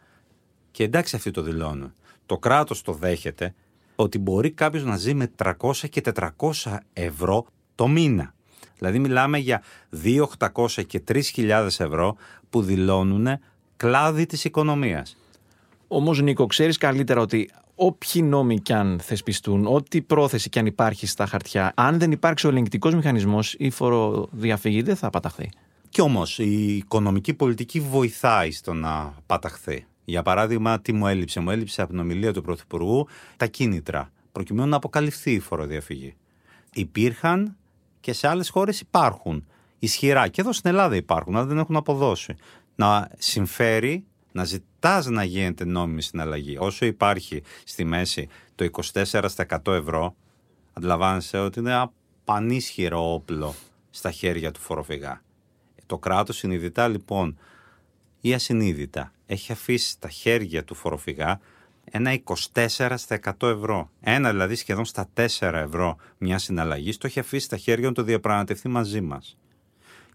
και 0.72 0.84
εντάξει 0.84 1.16
αυτοί 1.16 1.32
το 1.32 1.42
δηλώνουν. 1.42 1.94
Το 2.26 2.38
κράτος 2.38 2.82
το 2.82 2.94
δέχεται 2.94 3.54
ότι 3.96 4.20
μπορεί 4.20 4.52
κάποιος 4.52 4.84
να 4.84 4.98
ζει 4.98 5.14
με 5.14 5.32
300 5.44 5.54
και 5.90 6.02
400 6.16 6.78
ευρώ 6.94 7.46
το 7.80 7.88
μήνα. 7.88 8.34
Δηλαδή 8.78 9.00
μιλάμε 9.00 9.38
για 9.38 9.62
2.800 10.04 10.86
και 10.88 11.02
3.000 11.36 11.66
ευρώ 11.66 12.16
που 12.50 12.62
δηλώνουν 12.62 13.28
κλάδι 13.78 14.26
της 14.26 14.44
οικονομίας. 14.44 15.18
Όμως, 15.88 16.22
Νίκο, 16.22 16.46
ξέρεις 16.46 16.78
καλύτερα 16.78 17.22
ότι 17.22 17.50
όποιοι 17.76 18.22
νόμοι 18.26 18.60
κι 18.60 18.74
αν 18.74 19.00
θεσπιστούν, 19.02 19.66
ό,τι 19.66 20.02
πρόθεση 20.02 20.50
κι 20.50 20.60
αν 20.60 20.66
υπάρχει 20.66 21.08
στα 21.08 21.26
χαρτιά, 21.26 21.72
αν 21.76 22.00
δεν 22.00 22.12
υπάρξει 22.12 22.48
ο 22.48 22.50
ελεγκτικός 22.50 22.96
μηχανισμός, 22.96 23.56
η 23.58 23.70
φοροδιαφυγή 23.70 24.82
δεν 24.82 24.96
θα 24.96 25.10
παταχθεί. 25.10 25.50
Κι 25.90 26.02
όμως 26.02 26.40
η 26.40 26.76
οικονομική 26.76 27.34
πολιτική 27.34 27.80
βοηθάει 27.80 28.52
στο 28.52 28.74
να 28.74 29.14
παταχθεί. 29.26 29.86
Για 30.06 30.22
παράδειγμα, 30.22 30.80
τι 30.82 30.94
μου 30.94 31.08
έλειψε; 31.08 31.40
Μου 31.40 31.50
έλειψε 31.50 31.82
από 31.82 31.92
την 31.92 32.00
ομιλία 32.00 32.34
του 32.34 32.42
Πρωθυπουργού 32.42 33.08
τα 33.38 33.46
κίνητρα, 33.46 34.12
προκειμένου 34.32 34.70
να 34.70 34.76
αποκαλυφθεί 34.76 35.32
η 35.32 35.40
φοροδιαφυγή. 35.40 36.16
Υπήρχαν 36.74 37.58
και 38.00 38.14
σε 38.14 38.28
άλλες 38.28 38.50
χώρες 38.50 38.80
υπάρχουν. 38.80 39.48
Ισχυρά. 39.80 40.28
Και 40.28 40.42
εδώ 40.42 40.54
στην 40.54 40.70
Ελλάδα 40.70 40.96
υπάρχουν, 40.96 41.36
αλλά 41.36 41.46
δεν 41.46 41.58
έχουν 41.58 41.76
αποδώσει. 41.76 42.36
Να 42.76 43.10
συμφέρει 43.18 44.06
να 44.32 44.44
ζητάς 44.44 45.06
να 45.06 45.24
γίνεται 45.24 45.66
νόμιμη 45.66 46.02
συναλλαγή. 46.02 46.58
Όσο 46.60 46.86
υπάρχει 46.86 47.44
στη 47.64 47.84
μέση 47.84 48.28
το 48.56 48.70
24% 49.04 49.74
ευρώ, 49.74 50.16
αντιλαμβάνεσαι 50.74 51.38
ότι 51.38 51.60
είναι 51.60 51.72
ένα 51.72 51.92
πανίσχυρο 52.24 53.14
όπλο 53.14 53.56
στα 53.90 54.12
χέρια 54.12 54.52
του 54.52 54.60
φοροφυγά. 54.60 55.22
Το 55.86 55.98
κράτος 55.98 56.38
συνειδητά 56.38 56.88
λοιπόν 56.88 57.38
ή 58.22 58.34
ασυνείδητα 58.34 59.12
έχει 59.26 59.52
αφήσει 59.52 59.90
στα 59.90 60.10
χέρια 60.10 60.64
του 60.64 60.76
φοροφυγά 60.76 61.40
ένα 61.92 62.20
24% 62.54 63.48
ευρώ. 63.48 63.90
Ένα 64.02 64.30
δηλαδή 64.30 64.56
σχεδόν 64.56 64.86
στα 64.86 65.10
4 65.14 65.26
ευρώ 65.40 65.96
μια 66.18 66.38
συναλλαγή 66.38 66.98
το 66.98 67.08
έχει 67.08 67.20
αφήσει 67.20 67.46
στα 67.46 67.58
χέρια 67.58 67.88
να 67.88 67.94
το 67.94 68.04
διαπραγματευτεί 68.04 68.68
μαζί 68.68 69.02
μας 69.02 69.38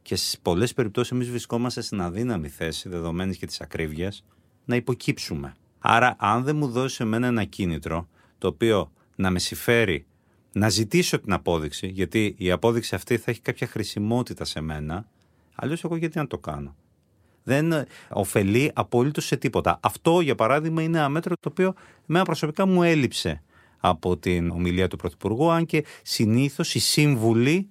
και 0.04 0.16
σε 0.16 0.38
πολλές 0.42 0.74
περιπτώσεις 0.74 1.12
εμείς 1.12 1.30
βρισκόμαστε 1.30 1.80
στην 1.80 2.00
αδύναμη 2.00 2.48
θέση, 2.48 2.88
δεδομένης 2.88 3.36
και 3.36 3.46
της 3.46 3.60
ακρίβειας, 3.60 4.24
να 4.64 4.76
υποκύψουμε. 4.76 5.54
Άρα, 5.78 6.16
αν 6.18 6.44
δεν 6.44 6.56
μου 6.56 6.68
δώσει 6.68 7.02
εμένα 7.02 7.26
ένα 7.26 7.44
κίνητρο, 7.44 8.08
το 8.38 8.48
οποίο 8.48 8.92
να 9.16 9.30
με 9.30 9.38
συμφέρει 9.38 10.06
να 10.52 10.68
ζητήσω 10.68 11.20
την 11.20 11.32
απόδειξη, 11.32 11.86
γιατί 11.86 12.34
η 12.38 12.50
απόδειξη 12.50 12.94
αυτή 12.94 13.18
θα 13.18 13.30
έχει 13.30 13.40
κάποια 13.40 13.66
χρησιμότητα 13.66 14.44
σε 14.44 14.60
μένα, 14.60 15.08
αλλιώς 15.54 15.84
εγώ 15.84 15.96
γιατί 15.96 16.18
να 16.18 16.26
το 16.26 16.38
κάνω. 16.38 16.76
Δεν 17.44 17.72
ωφελεί 18.08 18.70
απολύτω 18.74 19.20
σε 19.20 19.36
τίποτα. 19.36 19.78
Αυτό, 19.82 20.20
για 20.20 20.34
παράδειγμα, 20.34 20.82
είναι 20.82 20.98
ένα 20.98 21.08
μέτρο 21.08 21.34
το 21.40 21.48
οποίο 21.48 21.74
εμένα 22.08 22.24
προσωπικά 22.24 22.66
μου 22.66 22.82
έλειψε 22.82 23.42
από 23.78 24.16
την 24.16 24.50
ομιλία 24.50 24.88
του 24.88 24.96
Πρωθυπουργού, 24.96 25.50
αν 25.50 25.66
και 25.66 25.84
συνήθως 26.02 26.74
οι 26.74 26.78
σύμβουλοι 26.78 27.68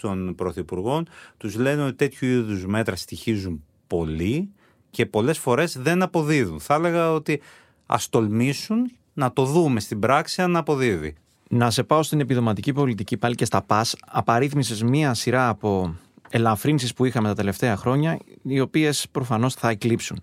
των 0.00 0.34
πρωθυπουργών 0.34 1.08
τους 1.36 1.56
λένε 1.56 1.82
ότι 1.82 1.94
τέτοιου 1.94 2.28
είδους 2.28 2.66
μέτρα 2.66 2.96
στοιχίζουν 2.96 3.64
πολύ 3.86 4.50
και 4.90 5.06
πολλές 5.06 5.38
φορές 5.38 5.78
δεν 5.78 6.02
αποδίδουν. 6.02 6.60
Θα 6.60 6.74
έλεγα 6.74 7.12
ότι 7.12 7.40
ας 7.86 8.08
τολμήσουν 8.08 8.90
να 9.12 9.32
το 9.32 9.44
δούμε 9.44 9.80
στην 9.80 9.98
πράξη 9.98 10.42
αν 10.42 10.56
αποδίδει. 10.56 11.14
Να 11.48 11.70
σε 11.70 11.82
πάω 11.82 12.02
στην 12.02 12.20
επιδοματική 12.20 12.72
πολιτική 12.72 13.16
πάλι 13.16 13.34
και 13.34 13.44
στα 13.44 13.62
ΠΑΣ. 13.62 13.96
Απαρίθμησες 14.06 14.82
μία 14.82 15.14
σειρά 15.14 15.48
από 15.48 15.96
ελαφρύνσεις 16.32 16.94
που 16.94 17.04
είχαμε 17.04 17.28
τα 17.28 17.34
τελευταία 17.34 17.76
χρόνια, 17.76 18.18
οι 18.42 18.60
οποίες 18.60 19.06
προφανώς 19.12 19.54
θα 19.54 19.68
εκλείψουν. 19.68 20.22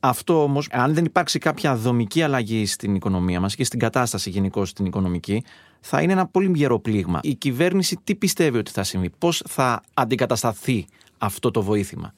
Αυτό 0.00 0.42
όμως, 0.42 0.68
αν 0.70 0.94
δεν 0.94 1.04
υπάρξει 1.04 1.38
κάποια 1.38 1.76
δομική 1.76 2.22
αλλαγή 2.22 2.66
στην 2.66 2.94
οικονομία 2.94 3.40
μας 3.40 3.54
και 3.54 3.64
στην 3.64 3.78
κατάσταση 3.78 4.30
γενικώ 4.30 4.64
στην 4.64 4.86
οικονομική, 4.86 5.44
θα 5.80 6.02
είναι 6.02 6.12
ένα 6.12 6.26
πολύ 6.26 6.52
γερό 6.54 6.78
πλήγμα. 6.78 7.20
Η 7.22 7.34
κυβέρνηση 7.34 7.98
τι 8.04 8.14
πιστεύει 8.14 8.58
ότι 8.58 8.70
θα 8.70 8.82
συμβεί, 8.82 9.10
πώς 9.18 9.42
θα 9.46 9.82
αντικατασταθεί 9.94 10.86
αυτό 11.18 11.50
το 11.50 11.62
βοήθημα; 11.62 12.14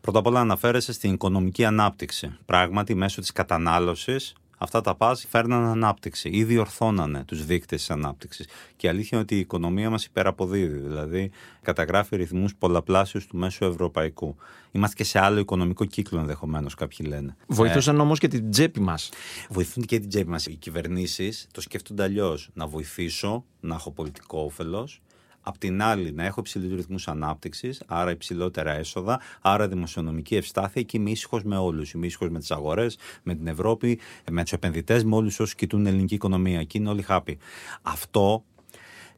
Πρώτα 0.00 0.18
απ' 0.18 0.26
όλα 0.26 0.40
αναφέρεσαι 0.40 0.92
στην 0.92 1.12
οικονομική 1.12 1.64
ανάπτυξη. 1.64 2.38
Πράγματι, 2.44 2.94
μέσω 2.94 3.20
της 3.20 3.32
κατανάλωσης 3.32 4.34
αυτά 4.62 4.80
τα 4.80 4.94
πας 4.94 5.26
φέρναν 5.28 5.64
ανάπτυξη 5.64 6.28
ή 6.32 6.44
διορθώνανε 6.44 7.24
τους 7.24 7.44
δείκτες 7.44 7.78
της 7.78 7.90
ανάπτυξης. 7.90 8.46
Και 8.76 8.86
η 8.86 8.90
αλήθεια 8.90 9.08
είναι 9.12 9.20
ότι 9.20 9.34
η 9.34 9.38
οικονομία 9.38 9.90
μας 9.90 10.04
υπεραποδίδει, 10.04 10.78
δηλαδή 10.78 11.30
καταγράφει 11.62 12.16
ρυθμούς 12.16 12.54
πολλαπλάσιους 12.54 13.26
του 13.26 13.36
μέσου 13.36 13.64
ευρωπαϊκού. 13.64 14.36
Είμαστε 14.72 14.96
και 14.96 15.04
σε 15.04 15.18
άλλο 15.20 15.38
οικονομικό 15.38 15.84
κύκλο 15.84 16.20
ενδεχομένως, 16.20 16.74
κάποιοι 16.74 17.06
λένε. 17.08 17.36
Βοηθούσαν 17.46 17.98
ε, 17.98 18.00
όμως 18.00 18.18
και 18.18 18.28
την 18.28 18.50
τσέπη 18.50 18.80
μας. 18.80 19.08
Βοηθούν 19.48 19.84
και 19.84 19.98
την 19.98 20.08
τσέπη 20.08 20.30
μας. 20.30 20.46
Οι 20.46 20.54
κυβερνήσεις 20.54 21.46
το 21.52 21.60
σκέφτονται 21.60 22.02
αλλιώς. 22.02 22.50
Να 22.52 22.66
βοηθήσω, 22.66 23.44
να 23.60 23.74
έχω 23.74 23.90
πολιτικό 23.90 24.40
όφελος 24.40 25.00
Απ' 25.42 25.58
την 25.58 25.82
άλλη, 25.82 26.12
να 26.12 26.24
έχω 26.24 26.40
υψηλούς 26.40 26.74
ρυθμούς 26.74 27.08
ανάπτυξης, 27.08 27.82
άρα 27.86 28.10
υψηλότερα 28.10 28.72
έσοδα, 28.72 29.20
άρα 29.40 29.68
δημοσιονομική 29.68 30.36
ευστάθεια 30.36 30.82
και 30.82 30.96
είμαι 30.96 31.10
ήσυχος 31.10 31.42
με 31.42 31.56
όλους. 31.56 31.92
Είμαι 31.92 32.06
ήσυχος 32.06 32.28
με 32.28 32.38
τις 32.38 32.50
αγορές, 32.50 32.98
με 33.22 33.34
την 33.34 33.46
Ευρώπη, 33.46 33.98
με 34.30 34.42
τους 34.42 34.52
επενδυτές, 34.52 35.04
με 35.04 35.14
όλους 35.14 35.40
όσους 35.40 35.54
κοιτούν 35.54 35.78
την 35.78 35.92
ελληνική 35.92 36.14
οικονομία. 36.14 36.64
Και 36.64 36.78
είναι 36.78 36.88
όλοι 36.88 37.04
happy. 37.08 37.34
Αυτό 37.82 38.44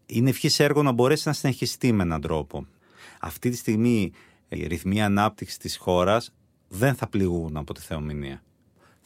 είναι 0.07 0.29
ευχής 0.29 0.61
έργο 0.61 0.83
να 0.83 0.93
μπορέσει 0.93 1.29
να 1.29 1.33
συνεχιστεί 1.33 1.93
με 1.93 2.03
έναν 2.03 2.21
τρόπο. 2.21 2.67
Αυτή 3.21 3.51
τη 3.51 3.57
στιγμή 3.57 4.13
οι 4.49 4.67
ρυθμοί 4.67 5.03
ανάπτυξης 5.03 5.57
της 5.57 5.77
χώρας 5.77 6.33
δεν 6.69 6.95
θα 6.95 7.07
πληγούν 7.09 7.57
από 7.57 7.75
τη 7.75 7.81
θεομηνία 7.81 8.43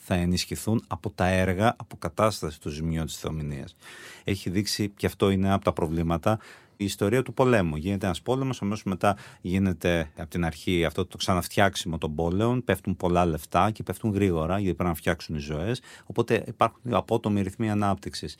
θα 0.08 0.14
ενισχυθούν 0.14 0.84
από 0.86 1.10
τα 1.10 1.26
έργα 1.26 1.74
αποκατάστασης 1.78 2.58
του 2.58 2.68
ζημιών 2.68 3.06
της 3.06 3.16
θεομηνίας. 3.16 3.76
Έχει 4.24 4.50
δείξει 4.50 4.88
και 4.88 5.06
αυτό 5.06 5.30
είναι 5.30 5.52
από 5.52 5.64
τα 5.64 5.72
προβλήματα 5.72 6.38
η 6.76 6.84
ιστορία 6.84 7.22
του 7.22 7.34
πολέμου. 7.34 7.76
Γίνεται 7.76 8.06
ένας 8.06 8.22
πόλεμος, 8.22 8.62
αμέσως 8.62 8.84
μετά 8.84 9.16
γίνεται 9.40 10.10
από 10.16 10.30
την 10.30 10.44
αρχή 10.44 10.84
αυτό 10.84 11.06
το 11.06 11.16
ξαναφτιάξιμο 11.16 11.98
των 11.98 12.14
πόλεων. 12.14 12.64
Πέφτουν 12.64 12.96
πολλά 12.96 13.24
λεφτά 13.26 13.70
και 13.70 13.82
πέφτουν 13.82 14.12
γρήγορα 14.12 14.58
γιατί 14.58 14.74
πρέπει 14.74 14.88
να 14.88 14.94
φτιάξουν 14.96 15.36
οι 15.36 15.38
ζωές. 15.38 15.80
Οπότε 16.06 16.44
υπάρχουν 16.46 16.94
απότομοι 16.94 17.42
ρυθμοί 17.42 17.70
ανάπτυξης. 17.70 18.36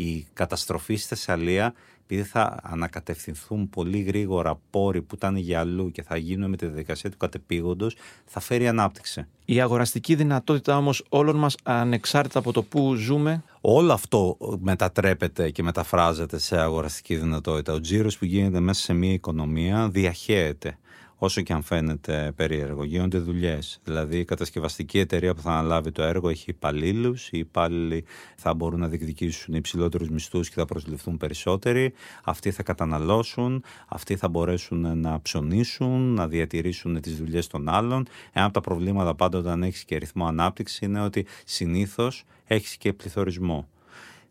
Η 0.00 0.26
καταστροφή 0.32 0.96
στη 0.96 1.08
Θεσσαλία 1.08 1.74
επειδή 2.10 2.28
θα 2.28 2.56
ανακατευθυνθούν 2.62 3.70
πολύ 3.70 3.98
γρήγορα 3.98 4.60
πόροι 4.70 5.02
που 5.02 5.14
ήταν 5.14 5.36
για 5.36 5.60
αλλού 5.60 5.90
και 5.90 6.02
θα 6.02 6.16
γίνουν 6.16 6.50
με 6.50 6.56
τη 6.56 6.66
διαδικασία 6.66 7.10
του 7.10 7.16
κατεπήγοντος, 7.16 7.96
θα 8.24 8.40
φέρει 8.40 8.68
ανάπτυξη. 8.68 9.26
Η 9.44 9.60
αγοραστική 9.60 10.14
δυνατότητα 10.14 10.76
όμως 10.76 11.04
όλων 11.08 11.36
μας 11.36 11.56
ανεξάρτητα 11.62 12.38
από 12.38 12.52
το 12.52 12.62
που 12.62 12.94
ζούμε. 12.94 13.42
Όλο 13.60 13.92
αυτό 13.92 14.36
μετατρέπεται 14.60 15.50
και 15.50 15.62
μεταφράζεται 15.62 16.38
σε 16.38 16.58
αγοραστική 16.58 17.16
δυνατότητα. 17.16 17.72
Ο 17.72 17.80
τζίρος 17.80 18.18
που 18.18 18.24
γίνεται 18.24 18.60
μέσα 18.60 18.82
σε 18.82 18.92
μια 18.92 19.12
οικονομία 19.12 19.88
διαχέεται 19.88 20.78
όσο 21.18 21.40
και 21.40 21.52
αν 21.52 21.62
φαίνεται 21.62 22.32
περίεργο. 22.36 22.84
Γίνονται 22.84 23.18
δουλειές. 23.18 23.80
Δηλαδή, 23.84 24.18
η 24.18 24.24
κατασκευαστική 24.24 24.98
εταιρεία 24.98 25.34
που 25.34 25.40
θα 25.40 25.50
αναλάβει 25.50 25.92
το 25.92 26.02
έργο 26.02 26.28
έχει 26.28 26.50
υπαλλήλους. 26.50 27.28
Οι 27.28 27.38
υπάλληλοι 27.38 28.04
θα 28.36 28.54
μπορούν 28.54 28.80
να 28.80 28.88
διεκδικήσουν 28.88 29.54
υψηλότερους 29.54 30.08
μισθούς 30.08 30.48
και 30.48 30.54
θα 30.54 30.64
προσληφθούν 30.64 31.16
περισσότεροι. 31.16 31.92
Αυτοί 32.24 32.50
θα 32.50 32.62
καταναλώσουν. 32.62 33.64
Αυτοί 33.88 34.16
θα 34.16 34.28
μπορέσουν 34.28 35.00
να 35.00 35.20
ψωνίσουν, 35.20 36.14
να 36.14 36.28
διατηρήσουν 36.28 37.00
τις 37.00 37.16
δουλειές 37.16 37.46
των 37.46 37.68
άλλων. 37.68 38.06
Ένα 38.32 38.44
από 38.44 38.54
τα 38.54 38.60
προβλήματα 38.60 39.14
πάντα 39.14 39.38
όταν 39.38 39.62
έχεις 39.62 39.84
και 39.84 39.96
ρυθμό 39.96 40.26
ανάπτυξης 40.26 40.80
είναι 40.80 41.00
ότι 41.00 41.26
συνήθως 41.44 42.24
έχεις 42.46 42.76
και 42.76 42.92
πληθωρισμό 42.92 43.68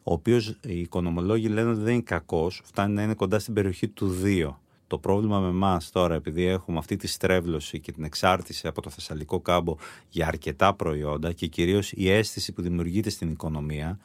ο 0.10 0.13
οποίος 0.13 0.48
οι 0.48 0.79
οικονομολόγοι 0.79 1.48
λένε 1.48 1.70
ότι 1.70 1.82
δεν 1.82 1.94
είναι 1.94 2.01
κακός, 2.01 2.62
φτάνει 2.63 2.94
να 2.94 3.01
είναι 3.01 3.13
κοντά 3.13 3.39
στην 3.39 3.53
περιοχή 3.53 3.88
του 3.88 4.15
2. 4.24 4.60
Το 4.88 4.98
πρόβλημα 4.98 5.39
με 5.39 5.48
εμάς 5.48 5.91
τώρα, 5.91 6.15
επειδή 6.15 6.46
έχουμε 6.46 6.77
αυτή 6.77 6.96
τη 6.96 7.08
στρέβλωση 7.08 7.79
και 7.79 7.91
την 7.91 8.03
εξάρτηση 8.03 8.67
από 8.67 8.82
το 8.82 8.89
Θεσσαλικό 8.89 9.39
κάμπο 9.39 9.75
για 10.10 10.27
αρκετά 10.27 10.74
προϊόντα 10.74 11.34
και 11.34 11.48
κυρίως 11.48 11.91
η 11.91 12.10
αίσθηση 12.10 12.51
που 12.51 12.62
δημιουργείται 12.62 13.10
στην 13.10 13.29
οικονομία, 13.29 14.00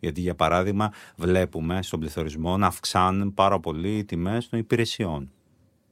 γιατί 0.00 0.20
για 0.20 0.34
παράδειγμα 0.34 0.92
βλέπουμε 1.16 1.82
στον 1.82 2.00
πληθωρισμό 2.00 2.56
να 2.56 2.66
αυξάνουν 2.66 3.34
πάρα 3.34 3.60
πολύ 3.60 3.98
οι 3.98 4.04
τιμές 4.04 4.48
των 4.48 4.58
υπηρεσιών. 4.58 5.30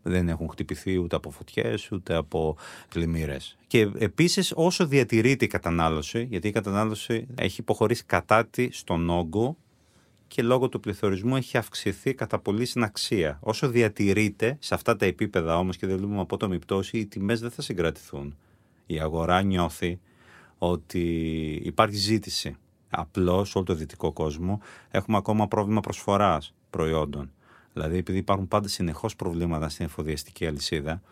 Δεν 0.02 0.28
έχουν 0.28 0.48
χτυπηθεί 0.48 0.98
ούτε 0.98 1.16
από 1.16 1.30
φωτιές 1.30 1.92
ούτε 1.92 2.14
από 2.14 2.56
πλημμύρες. 2.88 3.56
Και 3.66 3.90
επίσης, 3.98 4.52
όσο 4.54 4.86
διατηρείται 4.86 5.44
η 5.44 5.48
κατανάλωση, 5.48 6.26
γιατί 6.30 6.48
η 6.48 6.52
κατανάλωση 6.52 7.26
έχει 7.34 7.60
υποχωρήσει 7.60 8.04
κατά 8.04 8.46
τη 8.46 8.68
στον 8.72 9.10
όγκο 9.10 9.56
και 10.28 10.42
λόγω 10.42 10.68
του 10.68 10.80
πληθωρισμού 10.80 11.36
έχει 11.36 11.56
αυξηθεί 11.56 12.14
κατά 12.14 12.38
πολύ 12.38 12.64
στην 12.64 12.82
αξία. 12.82 13.38
Όσο 13.40 13.68
διατηρείται 13.68 14.56
σε 14.60 14.74
αυτά 14.74 14.96
τα 14.96 15.06
επίπεδα 15.06 15.58
όμως 15.58 15.76
και 15.76 15.86
δεν 15.86 15.96
βλέπουμε 15.96 16.20
απότομη 16.20 16.58
πτώση, 16.58 16.98
οι 16.98 17.06
τιμές 17.06 17.40
δεν 17.40 17.50
θα 17.50 17.62
συγκρατηθούν. 17.62 18.36
Η 18.86 19.00
αγορά 19.00 19.42
νιώθει 19.42 20.00
ότι 20.58 21.00
υπάρχει 21.64 21.96
ζήτηση. 21.96 22.56
Απλώς 22.90 23.48
σε 23.48 23.58
όλο 23.58 23.66
το 23.66 23.74
δυτικό 23.74 24.12
κόσμο 24.12 24.60
έχουμε 24.90 25.16
ακόμα 25.16 25.48
πρόβλημα 25.48 25.80
προσφοράς 25.80 26.54
προϊόντων. 26.70 27.30
Δηλαδή 27.72 27.96
επειδή 27.96 28.18
υπάρχουν 28.18 28.48
πάντα 28.48 28.68
συνεχώς 28.68 29.16
προβλήματα 29.16 29.68
στην 29.68 29.84
εφοδιαστική 29.84 30.46
αλυσίδα, 30.46 31.02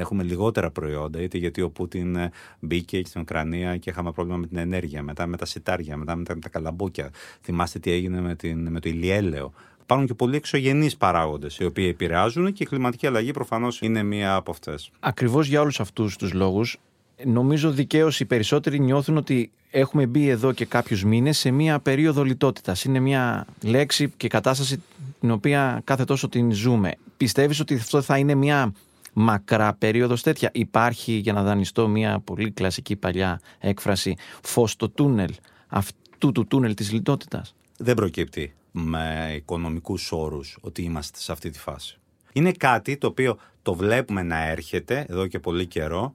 έχουμε 0.00 0.22
λιγότερα 0.22 0.70
προϊόντα, 0.70 1.22
είτε 1.22 1.38
γιατί 1.38 1.62
ο 1.62 1.70
Πούτιν 1.70 2.16
ε, 2.16 2.30
μπήκε 2.60 3.02
στην 3.04 3.20
Ουκρανία 3.20 3.76
και 3.76 3.90
είχαμε 3.90 4.12
πρόβλημα 4.12 4.38
με 4.38 4.46
την 4.46 4.56
ενέργεια, 4.56 5.02
μετά 5.02 5.26
με 5.26 5.36
τα 5.36 5.44
σιτάρια, 5.44 5.96
μετά 5.96 6.16
με 6.16 6.24
τα, 6.24 6.34
με 6.34 6.40
τα 6.40 6.48
καλαμπόκια. 6.48 7.10
Θυμάστε 7.42 7.78
τι 7.78 7.90
έγινε 7.90 8.20
με, 8.20 8.34
την, 8.34 8.70
με 8.70 8.80
το 8.80 8.88
ηλιέλαιο. 8.88 9.52
Υπάρχουν 9.82 10.06
και 10.06 10.14
πολλοί 10.14 10.36
εξωγενείς 10.36 10.96
παράγοντες 10.96 11.58
οι 11.58 11.64
οποίοι 11.64 11.86
επηρεάζουν 11.90 12.52
και 12.52 12.62
η 12.62 12.66
κλιματική 12.66 13.06
αλλαγή 13.06 13.30
προφανώς 13.30 13.80
είναι 13.80 14.02
μία 14.02 14.34
από 14.34 14.50
αυτές. 14.50 14.90
Ακριβώς 15.00 15.46
για 15.46 15.60
όλους 15.60 15.80
αυτούς 15.80 16.16
τους 16.16 16.32
λόγους, 16.32 16.78
Νομίζω 17.24 17.70
δικαίως 17.70 18.20
οι 18.20 18.24
περισσότεροι 18.24 18.80
νιώθουν 18.80 19.16
ότι 19.16 19.50
έχουμε 19.70 20.06
μπει 20.06 20.28
εδώ 20.28 20.52
και 20.52 20.64
κάποιους 20.64 21.04
μήνες 21.04 21.38
σε 21.38 21.50
μια 21.50 21.78
περίοδο 21.78 22.22
λιτότητας. 22.22 22.84
Είναι 22.84 23.00
μια 23.00 23.46
λέξη 23.62 24.12
και 24.16 24.28
κατάσταση 24.28 24.82
την 25.20 25.30
οποία 25.30 25.80
κάθε 25.84 26.04
τόσο 26.04 26.28
την 26.28 26.52
ζούμε. 26.52 26.94
Πιστεύεις 27.16 27.60
ότι 27.60 27.74
αυτό 27.74 28.02
θα 28.02 28.18
είναι 28.18 28.34
μια 28.34 28.72
μακρά 29.12 29.74
περίοδος 29.74 30.22
τέτοια. 30.22 30.50
Υπάρχει, 30.52 31.12
για 31.12 31.32
να 31.32 31.42
δανειστώ, 31.42 31.88
μια 31.88 32.20
πολύ 32.20 32.50
κλασική 32.50 32.96
παλιά 32.96 33.40
έκφραση, 33.58 34.16
φως 34.42 34.70
στο 34.70 34.88
τούνελ 34.88 35.34
αυτού 35.68 36.32
του 36.32 36.46
τούνελ 36.46 36.74
της 36.74 36.92
λιτότητας. 36.92 37.54
Δεν 37.78 37.94
προκύπτει 37.94 38.54
με 38.72 39.32
οικονομικούς 39.36 40.12
όρους 40.12 40.58
ότι 40.60 40.82
είμαστε 40.82 41.18
σε 41.18 41.32
αυτή 41.32 41.50
τη 41.50 41.58
φάση. 41.58 41.98
Είναι 42.32 42.52
κάτι 42.52 42.96
το 42.96 43.06
οποίο 43.06 43.38
το 43.62 43.74
βλέπουμε 43.74 44.22
να 44.22 44.48
έρχεται 44.48 45.06
εδώ 45.08 45.26
και 45.26 45.38
πολύ 45.38 45.66
καιρό, 45.66 46.14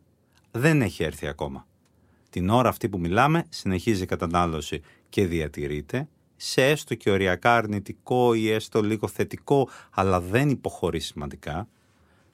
δεν 0.52 0.82
έχει 0.82 1.04
έρθει 1.04 1.28
ακόμα. 1.28 1.68
Την 2.30 2.50
ώρα 2.50 2.70
αυτή 2.70 2.90
που 2.90 3.00
μιλάμε 3.00 3.46
συνεχίζει 3.50 4.04
η 4.04 4.06
κατανάλωση 4.06 4.82
και 5.10 5.26
διατηρείται 5.26 6.08
σε 6.36 6.66
έστω 6.66 6.96
και 6.96 7.10
οριακά 7.10 7.56
αρνητικό 7.56 8.34
ή 8.34 8.50
έστω 8.50 8.82
λίγο 8.82 9.08
θετικό, 9.08 9.70
αλλά 9.92 10.22
δεν 10.22 10.50
υποχωρεί 10.50 11.00
σημαντικά. 11.00 11.68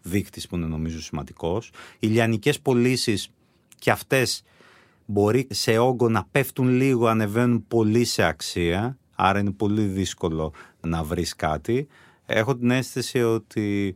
Δείκτης 0.02 0.48
που 0.48 0.56
είναι 0.56 0.66
νομίζω 0.66 1.02
σημαντικός. 1.02 1.72
Οι 2.00 2.08
λιανικές 2.08 2.60
πωλήσεις 2.60 3.30
και 3.80 3.92
αυτές 3.92 4.44
μπορεί 5.06 5.48
σε 5.50 5.78
όγκο 5.78 6.10
να 6.10 6.28
πέφτουν 6.32 6.68
λίγο, 6.68 7.08
ανεβαίνουν 7.08 7.68
πολύ 7.68 8.04
σε 8.04 8.24
αξία, 8.24 8.98
άρα 9.16 9.40
είναι 9.40 9.52
πολύ 9.52 9.82
δύσκολο 9.82 10.54
να 10.82 11.04
βρεις 11.04 11.36
κάτι. 11.36 11.88
Έχω 12.26 12.56
την 12.56 12.72
αίσθηση 12.72 13.22
ότι 13.22 13.96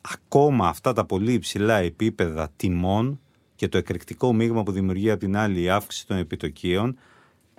ακόμα 0.00 0.68
αυτά 0.68 0.92
τα 0.92 1.04
πολύ 1.04 1.32
υψηλά 1.32 1.76
επίπεδα 1.76 2.48
τιμών 2.56 3.20
και 3.54 3.68
το 3.68 3.78
εκρηκτικό 3.78 4.32
μείγμα 4.32 4.62
που 4.62 4.72
δημιουργεί 4.72 5.10
από 5.10 5.20
την 5.20 5.36
άλλη 5.36 5.60
η 5.60 5.68
αύξηση 5.68 6.06
των 6.06 6.16
επιτοκίων, 6.16 6.98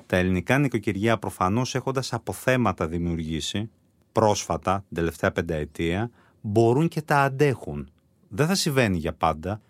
τα 0.06 0.18
ελληνικά 0.18 0.58
νοικοκυριά 0.58 1.18
προφανώς 1.18 1.76
έχοντας 1.76 2.14
αποθέματα 2.14 2.88
δημιουργήσει 2.88 3.70
πρόσφατα, 4.12 4.84
την 4.88 4.96
τελευταία 4.96 5.32
πενταετία, 5.32 6.12
μπορούν 6.46 6.88
και 6.88 7.02
τα 7.02 7.22
αντέχουν. 7.22 7.90
Δεν 8.28 8.48
θα 8.48 8.56
συμβαίνει 8.56 8.98
για 8.98 9.14
πάντα. 9.14 9.62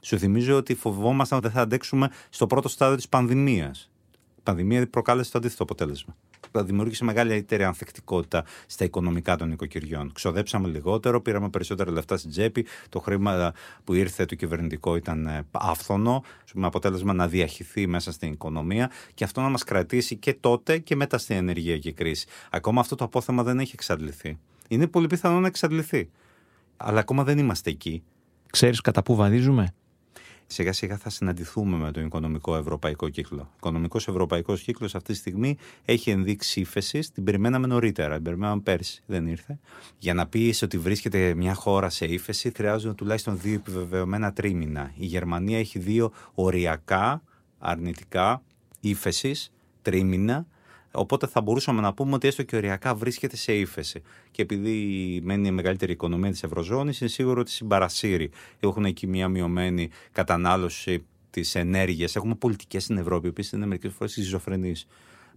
Σου 0.00 0.18
θυμίζω 0.18 0.56
ότι 0.56 0.74
φοβόμασταν 0.74 1.38
ότι 1.38 1.46
δεν 1.46 1.56
θα 1.56 1.62
αντέξουμε 1.62 2.10
στο 2.30 2.46
πρώτο 2.46 2.68
στάδιο 2.68 2.96
της 2.96 3.08
πανδημίας. 3.08 3.90
Η 4.36 4.40
πανδημία 4.42 4.88
προκάλεσε 4.88 5.30
το 5.30 5.38
αντίθετο 5.38 5.62
αποτέλεσμα 5.62 6.14
δημιούργησε 6.62 7.04
μεγαλύτερη 7.04 7.64
ανθεκτικότητα 7.64 8.44
στα 8.66 8.84
οικονομικά 8.84 9.36
των 9.36 9.48
νοικοκυριών. 9.48 10.12
Ξοδέψαμε 10.12 10.68
λιγότερο, 10.68 11.20
πήραμε 11.20 11.48
περισσότερα 11.48 11.90
λεφτά 11.90 12.16
στην 12.16 12.30
τσέπη. 12.30 12.66
Το 12.88 13.00
χρήμα 13.00 13.52
που 13.84 13.94
ήρθε 13.94 14.24
το 14.24 14.34
κυβερνητικό 14.34 14.96
ήταν 14.96 15.26
ε, 15.26 15.46
άφθονο, 15.50 16.22
με 16.54 16.66
αποτέλεσμα 16.66 17.12
να 17.12 17.28
διαχυθεί 17.28 17.86
μέσα 17.86 18.12
στην 18.12 18.32
οικονομία 18.32 18.90
και 19.14 19.24
αυτό 19.24 19.40
να 19.40 19.48
μας 19.48 19.64
κρατήσει 19.64 20.16
και 20.16 20.34
τότε 20.34 20.78
και 20.78 20.96
μετά 20.96 21.18
στην 21.18 21.36
ενεργειακή 21.36 21.92
κρίση. 21.92 22.26
Ακόμα 22.50 22.80
αυτό 22.80 22.94
το 22.94 23.04
απόθεμα 23.04 23.42
δεν 23.42 23.58
έχει 23.58 23.72
εξαντληθεί. 23.74 24.38
Είναι 24.68 24.86
πολύ 24.86 25.06
πιθανό 25.06 25.40
να 25.40 25.46
εξαντληθεί. 25.46 26.10
Αλλά 26.76 27.00
ακόμα 27.00 27.24
δεν 27.24 27.38
είμαστε 27.38 27.70
εκεί. 27.70 28.02
Ξέρεις 28.50 28.80
κατά 28.80 29.02
πού 29.02 29.14
βαδίζουμε; 29.14 29.74
Σιγά 30.46 30.72
σιγά 30.72 30.96
θα 30.96 31.10
συναντηθούμε 31.10 31.76
με 31.76 31.90
τον 31.90 32.04
οικονομικό 32.04 32.56
ευρωπαϊκό 32.56 33.08
κύκλο. 33.08 33.40
Ο 33.40 33.54
οικονομικός 33.56 34.08
ευρωπαϊκός 34.08 34.62
κύκλος 34.62 34.94
αυτή 34.94 35.12
τη 35.12 35.18
στιγμή 35.18 35.56
έχει 35.84 36.10
ενδείξει 36.10 36.60
ύφεση. 36.60 37.12
Την 37.14 37.24
περιμέναμε 37.24 37.66
νωρίτερα, 37.66 38.14
την 38.14 38.24
περιμέναμε 38.24 38.60
πέρσι, 38.60 39.02
δεν 39.06 39.26
ήρθε. 39.26 39.58
Για 39.98 40.14
να 40.14 40.26
πεις 40.26 40.62
ότι 40.62 40.78
βρίσκεται 40.78 41.34
μια 41.34 41.54
χώρα 41.54 41.88
σε 41.88 42.04
ύφεση, 42.04 42.52
χρειάζονται 42.56 42.94
τουλάχιστον 42.94 43.40
δύο 43.40 43.54
επιβεβαιωμένα 43.54 44.32
τρίμηνα. 44.32 44.92
Η 44.96 45.04
Γερμανία 45.06 45.58
έχει 45.58 45.78
δύο 45.78 46.12
οριακά 46.34 47.22
αρνητικά 47.58 48.42
ύφεσης 48.80 49.52
τρίμηνα 49.82 50.46
Οπότε 50.94 51.26
θα 51.26 51.40
μπορούσαμε 51.40 51.80
να 51.80 51.94
πούμε 51.94 52.14
ότι 52.14 52.26
έστω 52.26 52.42
και 52.42 52.56
οριακά 52.56 52.94
βρίσκεται 52.94 53.36
σε 53.36 53.54
ύφεση. 53.54 54.02
Και 54.30 54.42
επειδή 54.42 55.20
μένει 55.24 55.48
η 55.48 55.50
μεγαλύτερη 55.50 55.92
οικονομία 55.92 56.30
της 56.30 56.42
Ευρωζώνης, 56.42 57.00
είναι 57.00 57.10
σίγουρο 57.10 57.40
ότι 57.40 57.50
συμπαρασύρει. 57.50 58.30
Έχουν 58.60 58.84
εκεί 58.84 59.06
μια 59.06 59.28
μειωμένη 59.28 59.90
κατανάλωση 60.12 61.04
της 61.30 61.54
ενέργειας. 61.54 62.16
Έχουμε 62.16 62.34
πολιτικές 62.34 62.82
στην 62.82 62.98
Ευρώπη, 62.98 63.32
που 63.32 63.42
είναι 63.52 63.66
μερικές 63.66 63.92
φορές 63.92 64.12
σχιζοφρενείς. 64.12 64.86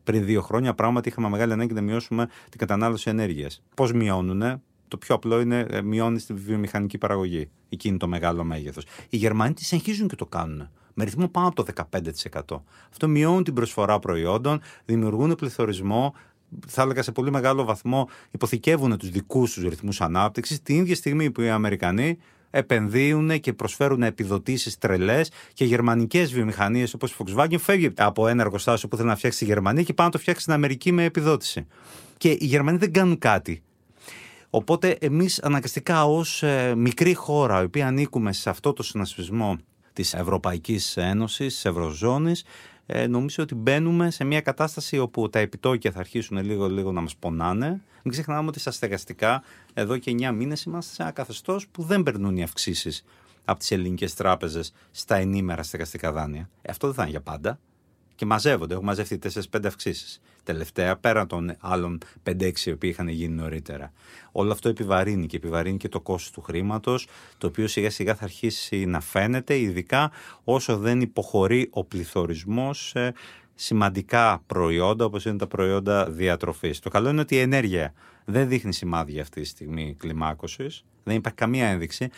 Πριν 0.03 0.25
δύο 0.25 0.41
χρόνια, 0.41 0.73
πράγματι, 0.73 1.09
είχαμε 1.09 1.29
μεγάλη 1.29 1.51
ανάγκη 1.51 1.73
να 1.73 1.81
μειώσουμε 1.81 2.27
την 2.49 2.59
κατανάλωση 2.59 3.09
ενέργειας. 3.09 3.63
Πώς 3.75 3.93
μειώνουν, 3.93 4.61
το 4.87 4.97
πιο 4.97 5.15
απλό 5.15 5.39
είναι 5.39 5.65
ε, 5.69 5.81
μειώνεις 5.81 6.25
τη 6.25 6.33
βιομηχανική 6.33 6.97
παραγωγή. 6.97 7.49
Εκεί 7.69 7.87
είναι 7.87 7.97
το 7.97 8.07
μεγάλο 8.07 8.43
μέγεθος. 8.43 8.85
Οι 9.09 9.17
Γερμανοί 9.17 9.53
τη 9.53 9.63
συνεχίζουν 9.63 10.07
και 10.07 10.15
το 10.15 10.25
κάνουν 10.25 10.69
με 10.97 11.03
ρυθμό 11.03 11.27
πάνω 11.27 11.47
από 11.47 11.63
το 11.63 11.87
15%. 12.47 12.61
Αυτό 12.89 13.07
μειώνει 13.07 13.43
την 13.43 13.53
προσφορά 13.53 13.99
προϊόντων, 13.99 14.61
δημιουργούν 14.85 15.35
πληθωρισμό, 15.35 16.13
θα 16.67 16.81
έλεγα 16.81 17.01
σε 17.01 17.11
πολύ 17.11 17.31
μεγάλο 17.31 17.63
βαθμό 17.63 18.09
υποθηκεύουν 18.31 18.97
τους 18.97 19.09
δικούς 19.09 19.53
τους 19.53 19.63
ρυθμούς 19.63 20.01
ανάπτυξης 20.01 20.61
την 20.61 20.75
ίδια 20.75 20.95
στιγμή 20.95 21.31
που 21.31 21.41
οι 21.41 21.49
Αμερικανοί 21.49 22.17
επενδύουν 22.49 23.39
και 23.39 23.53
προσφέρουν 23.53 24.03
επιδοτήσεις 24.03 24.77
τρελές 24.77 25.31
και 25.53 25.65
γερμανικές 25.65 26.33
βιομηχανίες 26.33 26.93
όπως 26.93 27.11
η 27.11 27.15
Volkswagen 27.17 27.59
φεύγει 27.59 27.91
από 27.97 28.27
ένα 28.27 28.41
εργοστάσιο 28.41 28.87
που 28.87 28.95
θέλει 28.95 29.07
να 29.07 29.15
φτιάξει 29.15 29.37
στη 29.37 29.47
Γερμανία 29.47 29.83
και 29.83 29.93
πάει 29.93 30.05
να 30.05 30.11
το 30.11 30.19
φτιάξει 30.19 30.41
στην 30.41 30.53
Αμερική 30.53 30.91
με 30.91 31.03
επιδότηση. 31.03 31.67
Και 32.17 32.29
οι 32.29 32.45
Γερμανοί 32.45 32.77
δεν 32.77 32.91
κάνουν 32.91 33.17
κάτι. 33.17 33.61
Οπότε 34.49 34.97
εμείς 34.99 35.41
αναγκαστικά 35.41 36.05
ως 36.05 36.43
ε, 36.43 36.75
μικρή 36.75 37.13
χώρα 37.13 37.61
η 37.61 37.63
οποία 37.63 37.87
ανήκουμε 37.87 38.33
σε 38.33 38.49
αυτό 38.49 38.73
το 38.73 38.83
συνασπισμό 38.83 39.57
της 39.97 40.13
Ευρωπαϊκής 40.13 40.97
Ένωσης, 40.97 41.53
της 41.53 41.65
Ευρωζώνης, 41.65 42.43
ε, 42.85 43.07
νομίζω 43.07 43.43
ότι 43.43 43.55
μπαίνουμε 43.55 44.11
σε 44.11 44.23
μια 44.23 44.41
κατάσταση 44.41 44.97
όπου 44.97 45.29
τα 45.29 45.39
επιτόκια 45.39 45.91
θα 45.91 45.99
αρχίσουν 45.99 46.37
λίγο 46.43 46.69
λίγο 46.69 46.91
να 46.91 47.01
μας 47.01 47.15
πονάνε. 47.15 47.67
Μην 48.03 48.13
ξεχνάμε 48.13 48.47
ότι 48.47 48.59
στα 48.59 48.71
στεγαστικά 48.71 49.43
εδώ 49.73 49.97
και 49.97 50.11
9 50.11 50.31
μήνες 50.31 50.63
είμαστε 50.63 50.93
σε 50.93 51.01
ένα 51.01 51.11
καθεστώς 51.11 51.67
που 51.67 51.83
δεν 51.83 52.03
περνούν 52.03 52.37
οι 52.37 52.43
αυξήσεις 52.43 53.03
από 53.45 53.59
τις 53.59 53.71
ελληνικές 53.71 54.13
τράπεζες 54.13 54.73
στα 54.91 55.15
ενήμερα 55.15 55.63
στεγαστικά 55.63 56.11
δάνεια. 56.11 56.49
Ε, 56.61 56.71
αυτό 56.71 56.87
δεν 56.87 56.95
θα 56.95 57.01
είναι 57.01 57.11
για 57.11 57.21
πάντα 57.21 57.59
και 58.17 58.25
μαζεύονται. 58.25 58.73
Έχουν 58.73 58.85
μαζευτεί 58.85 59.19
4-5 59.51 59.65
αυξήσεις. 59.65 60.21
Τελευταία, 60.43 60.97
πέραν 60.97 61.27
των 61.27 61.55
άλλων 61.59 61.97
5-6 62.23 62.65
οι 62.65 62.71
οποίοι 62.71 62.89
είχαν 62.93 63.07
γίνει 63.07 63.35
νωρίτερα. 63.35 63.91
Όλο 64.31 64.51
αυτό 64.51 64.69
επιβαρύνει 64.69 65.25
και 65.25 65.35
επιβαρύνει 65.35 65.77
και 65.77 65.89
το 65.89 66.01
κόστος 66.01 66.31
του 66.31 66.41
χρήματος, 66.41 67.07
το 67.37 67.47
οποίο 67.47 67.67
σιγά 67.67 67.89
σιγά 67.89 68.15
θα 68.15 68.23
αρχίσει 68.23 68.85
να 68.85 68.99
φαίνεται, 68.99 69.59
ειδικά 69.59 70.11
όσο 70.43 70.77
δεν 70.77 71.01
υποχωρεί 71.01 71.69
ο 71.71 71.83
πληθωρισμός 71.83 72.87
σε 72.87 73.13
σημαντικά 73.55 74.43
προϊόντα, 74.47 75.05
όπως 75.05 75.25
είναι 75.25 75.37
τα 75.37 75.47
προϊόντα 75.47 76.09
διατροφής. 76.09 76.79
Το 76.79 76.89
καλό 76.89 77.09
είναι 77.09 77.21
ότι 77.21 77.35
η 77.35 77.39
ενέργεια 77.39 77.93
δεν 78.25 78.47
δείχνει 78.47 78.73
σημάδια 78.73 79.21
αυτή 79.21 79.41
τη 79.41 79.47
στιγμή 79.47 79.95
κλιμάκωσης. 79.99 80.83
Δεν 81.03 81.15
υπάρχει 81.15 81.37
καμία 81.37 81.67
ένδειξη. 81.67 82.09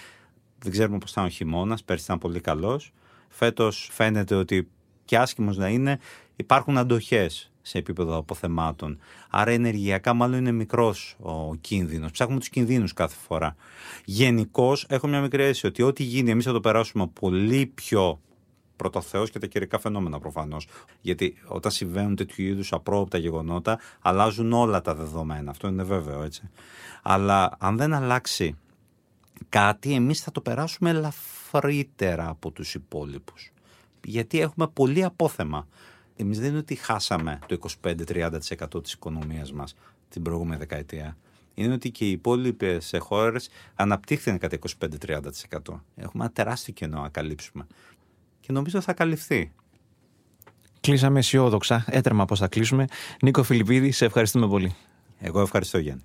Δεν 0.60 0.72
ξέρουμε 0.72 0.98
πώς 0.98 1.12
θα 1.12 1.22
είναι 1.22 1.30
ο 1.30 1.34
χειμώνας. 1.34 1.84
Πέρσι 1.84 2.04
ήταν 2.04 2.18
πολύ 2.18 2.40
καλός. 2.40 2.94
Φέτος 3.30 3.90
φαίνεται 3.92 4.36
ότι 4.36 4.68
και 5.10 5.17
άσχημος 5.17 5.58
να 5.58 5.67
είναι, 5.67 6.00
υπάρχουν 6.36 6.78
αντοχές 6.78 7.52
σε 7.62 7.78
επίπεδο 7.78 8.17
αποθεμάτων. 8.17 9.00
Άρα 9.30 9.52
ενεργειακά 9.52 10.13
μάλλον 10.13 10.38
είναι 10.38 10.52
μικρός 10.52 11.15
ο 11.19 11.56
κίνδυνος. 11.56 12.12
Ψάχνουμε 12.12 12.39
τους 12.39 12.50
κινδύνους 12.50 12.93
κάθε 12.93 13.15
φορά. 13.28 13.56
Γενικώς 14.06 14.86
έχω 14.89 15.08
μια 15.08 15.22
μικρή 15.22 15.43
αίσθηση 15.43 15.67
ότι 15.67 15.82
ό,τι 15.82 16.04
γίνει 16.04 16.32
εμείς 16.32 16.45
θα 16.45 16.52
το 16.52 16.60
περάσουμε 16.60 17.08
πολύ 17.08 17.65
πιο 17.65 18.19
πρωτοθέω 18.76 19.28
και 19.28 19.39
τα 19.39 19.48
καιρικά 19.48 19.80
φαινόμενα 19.80 20.19
προφανώς. 20.19 20.67
Γιατί 21.02 21.36
όταν 21.45 21.72
συμβαίνουν 21.72 22.15
τέτοιου 22.15 22.45
είδους 22.45 22.74
απρόοπτα 22.74 23.17
γεγονότα, 23.17 23.80
αλλάζουν 24.02 24.54
όλα 24.54 24.82
τα 24.82 24.95
δεδομένα. 24.95 25.52
Αυτό 25.52 25.67
είναι 25.67 25.84
βέβαιο, 25.84 26.24
έτσι. 26.24 26.50
Αλλά 27.02 27.56
αν 27.60 27.78
δεν 27.78 27.93
αλλάξει 27.93 28.56
κάτι, 29.50 29.93
εμείς 29.93 30.22
θα 30.22 30.32
το 30.32 30.41
περάσουμε 30.41 30.89
ελαφρύτερα 30.89 32.30
από 32.30 32.52
τους 32.52 32.74
υπόλοιπους 32.74 33.52
γιατί 34.04 34.40
έχουμε 34.40 34.68
πολύ 34.68 35.04
απόθεμα. 35.04 35.68
Εμείς 36.16 36.40
δεν 36.40 36.50
είναι 36.50 36.58
ότι 36.58 36.76
χάσαμε 36.76 37.40
το 37.46 37.58
25-30% 37.84 38.84
της 38.84 38.94
οικονομίας 38.94 39.52
μας 39.52 39.76
την 40.10 40.22
προηγούμενη 40.22 40.60
δεκαετία. 40.60 41.18
Είναι 41.54 41.74
ότι 41.74 41.92
και 41.92 42.06
οι 42.06 42.12
υπόλοιπες 42.12 42.96
χώρες 43.00 43.50
αναπτύχθηκαν 43.76 44.38
κατά 44.38 44.58
25-30%. 44.80 45.20
Έχουμε 45.96 46.24
ένα 46.24 46.32
τεράστιο 46.32 46.74
κενό 46.74 47.02
να 47.02 47.10
καλύψουμε. 47.10 47.68
Και 48.40 48.52
νομίζω 48.52 48.82
θα 48.82 48.94
καλυφθεί. 48.94 49.52
Κλείσαμε 50.82 51.20
αισιόδοξα. 51.20 51.86
Έτρεμα 51.88 52.26
πώ 52.26 52.36
θα 52.36 52.48
κλείσουμε. 52.48 52.86
Νίκο 53.22 53.44
Φιλιππίδη, 53.44 53.92
σε 53.92 54.06
ευχαριστούμε 54.06 54.48
πολύ. 54.48 54.76
Εγώ 55.20 55.42
ευχαριστώ, 55.42 55.78
Γιάννη. 55.78 56.04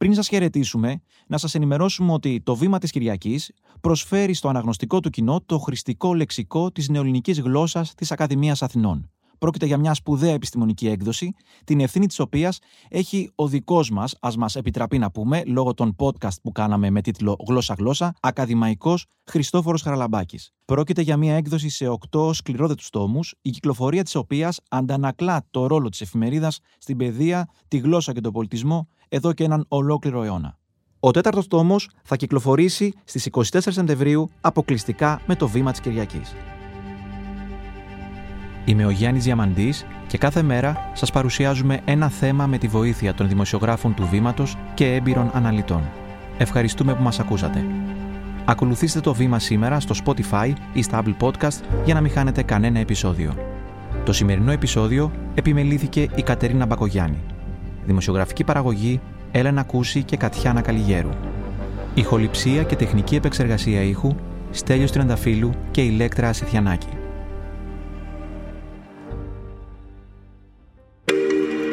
Πριν 0.00 0.14
σας 0.14 0.28
χαιρετήσουμε, 0.28 1.02
να 1.26 1.38
σας 1.38 1.54
ενημερώσουμε 1.54 2.12
ότι 2.12 2.40
το 2.44 2.56
Βήμα 2.56 2.78
της 2.78 2.90
Κυριακής 2.90 3.52
προσφέρει 3.80 4.34
στο 4.34 4.48
αναγνωστικό 4.48 5.00
του 5.00 5.10
κοινό 5.10 5.40
το 5.46 5.58
χρηστικό 5.58 6.14
λεξικό 6.14 6.70
της 6.70 6.88
νεοελληνικής 6.88 7.40
γλώσσας 7.40 7.94
της 7.94 8.12
Ακαδημίας 8.12 8.62
Αθηνών. 8.62 9.10
Πρόκειται 9.38 9.66
για 9.66 9.78
μια 9.78 9.94
σπουδαία 9.94 10.32
επιστημονική 10.32 10.88
έκδοση, 10.88 11.34
την 11.64 11.80
ευθύνη 11.80 12.06
της 12.06 12.18
οποίας 12.18 12.58
έχει 12.88 13.30
ο 13.34 13.48
δικός 13.48 13.90
μας, 13.90 14.16
ας 14.20 14.36
μας 14.36 14.56
επιτραπεί 14.56 14.98
να 14.98 15.10
πούμε, 15.10 15.42
λόγω 15.46 15.74
των 15.74 15.96
podcast 15.98 16.40
που 16.42 16.52
κάναμε 16.52 16.90
με 16.90 17.00
τίτλο 17.00 17.36
Γλώσσα-Γλώσσα, 17.48 18.14
ακαδημαϊκός 18.20 19.06
Χριστόφορος 19.24 19.82
Χαραλαμπάκης. 19.82 20.50
Πρόκειται 20.64 21.02
για 21.02 21.16
μια 21.16 21.34
έκδοση 21.34 21.68
σε 21.68 21.88
οκτώ 21.88 22.32
σκληρόδετους 22.32 22.90
τόμους, 22.90 23.34
η 23.42 23.50
κυκλοφορία 23.50 24.02
της 24.02 24.14
οποίας 24.14 24.60
αντανακλά 24.70 25.46
το 25.50 25.66
ρόλο 25.66 25.88
της 25.88 26.00
εφημερίδας 26.00 26.60
στην 26.78 26.96
παιδεία, 26.96 27.48
τη 27.68 27.78
γλώσσα 27.78 28.12
και 28.12 28.20
τον 28.20 28.32
πολιτισμό 28.32 28.88
εδώ 29.12 29.32
και 29.32 29.44
έναν 29.44 29.64
ολόκληρο 29.68 30.22
αιώνα. 30.22 30.58
Ο 31.00 31.10
τέταρτος 31.10 31.46
τόμος 31.46 31.90
θα 32.02 32.16
κυκλοφορήσει 32.16 32.92
στις 33.04 33.28
24 33.30 33.42
Σεπτεμβρίου 33.50 34.30
αποκλειστικά 34.40 35.20
με 35.26 35.34
το 35.36 35.48
βήμα 35.48 35.70
της 35.70 35.80
Κυριακής. 35.80 36.34
Είμαι 38.64 38.84
ο 38.84 38.90
Γιάννης 38.90 39.24
Διαμαντής 39.24 39.86
και 40.06 40.18
κάθε 40.18 40.42
μέρα 40.42 40.90
σας 40.94 41.10
παρουσιάζουμε 41.10 41.80
ένα 41.84 42.08
θέμα 42.08 42.46
με 42.46 42.58
τη 42.58 42.66
βοήθεια 42.68 43.14
των 43.14 43.28
δημοσιογράφων 43.28 43.94
του 43.94 44.06
Βήματος 44.06 44.56
και 44.74 44.94
έμπειρων 44.94 45.30
αναλυτών. 45.34 45.82
Ευχαριστούμε 46.38 46.94
που 46.94 47.02
μας 47.02 47.20
ακούσατε. 47.20 47.64
Ακολουθήστε 48.44 49.00
το 49.00 49.14
Βήμα 49.14 49.38
σήμερα 49.38 49.80
στο 49.80 49.94
Spotify 50.04 50.52
ή 50.72 50.82
στα 50.82 51.02
Apple 51.02 51.16
Podcast 51.20 51.60
για 51.84 51.94
να 51.94 52.00
μην 52.00 52.10
χάνετε 52.10 52.42
κανένα 52.42 52.78
επεισόδιο. 52.78 53.34
Το 54.04 54.12
σημερινό 54.12 54.52
επεισόδιο 54.52 55.10
επιμελήθηκε 55.34 56.08
η 56.14 56.22
Κατερίνα 56.22 56.66
Μπακογιάννη. 56.66 57.39
Δημοσιογραφική 57.84 58.44
παραγωγή 58.44 59.00
Έλενα 59.32 59.62
Κούση 59.62 60.02
και 60.02 60.16
Κατιάνα 60.16 60.60
Καλιγέρου. 60.60 61.10
Ηχοληψία 61.94 62.62
και 62.62 62.76
τεχνική 62.76 63.14
επεξεργασία 63.14 63.82
ήχου 63.82 64.14
Στέλιος 64.50 64.92
Τριανταφύλου 64.92 65.50
και 65.70 65.82
Ηλέκτρα 65.82 66.28
Ασιθιανάκη. 66.28 66.88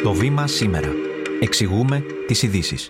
Το 0.04 0.14
βήμα 0.14 0.48
σήμερα. 0.48 0.90
Εξηγούμε 1.40 2.04
τις 2.28 2.44
ειδήσεις. 2.44 2.90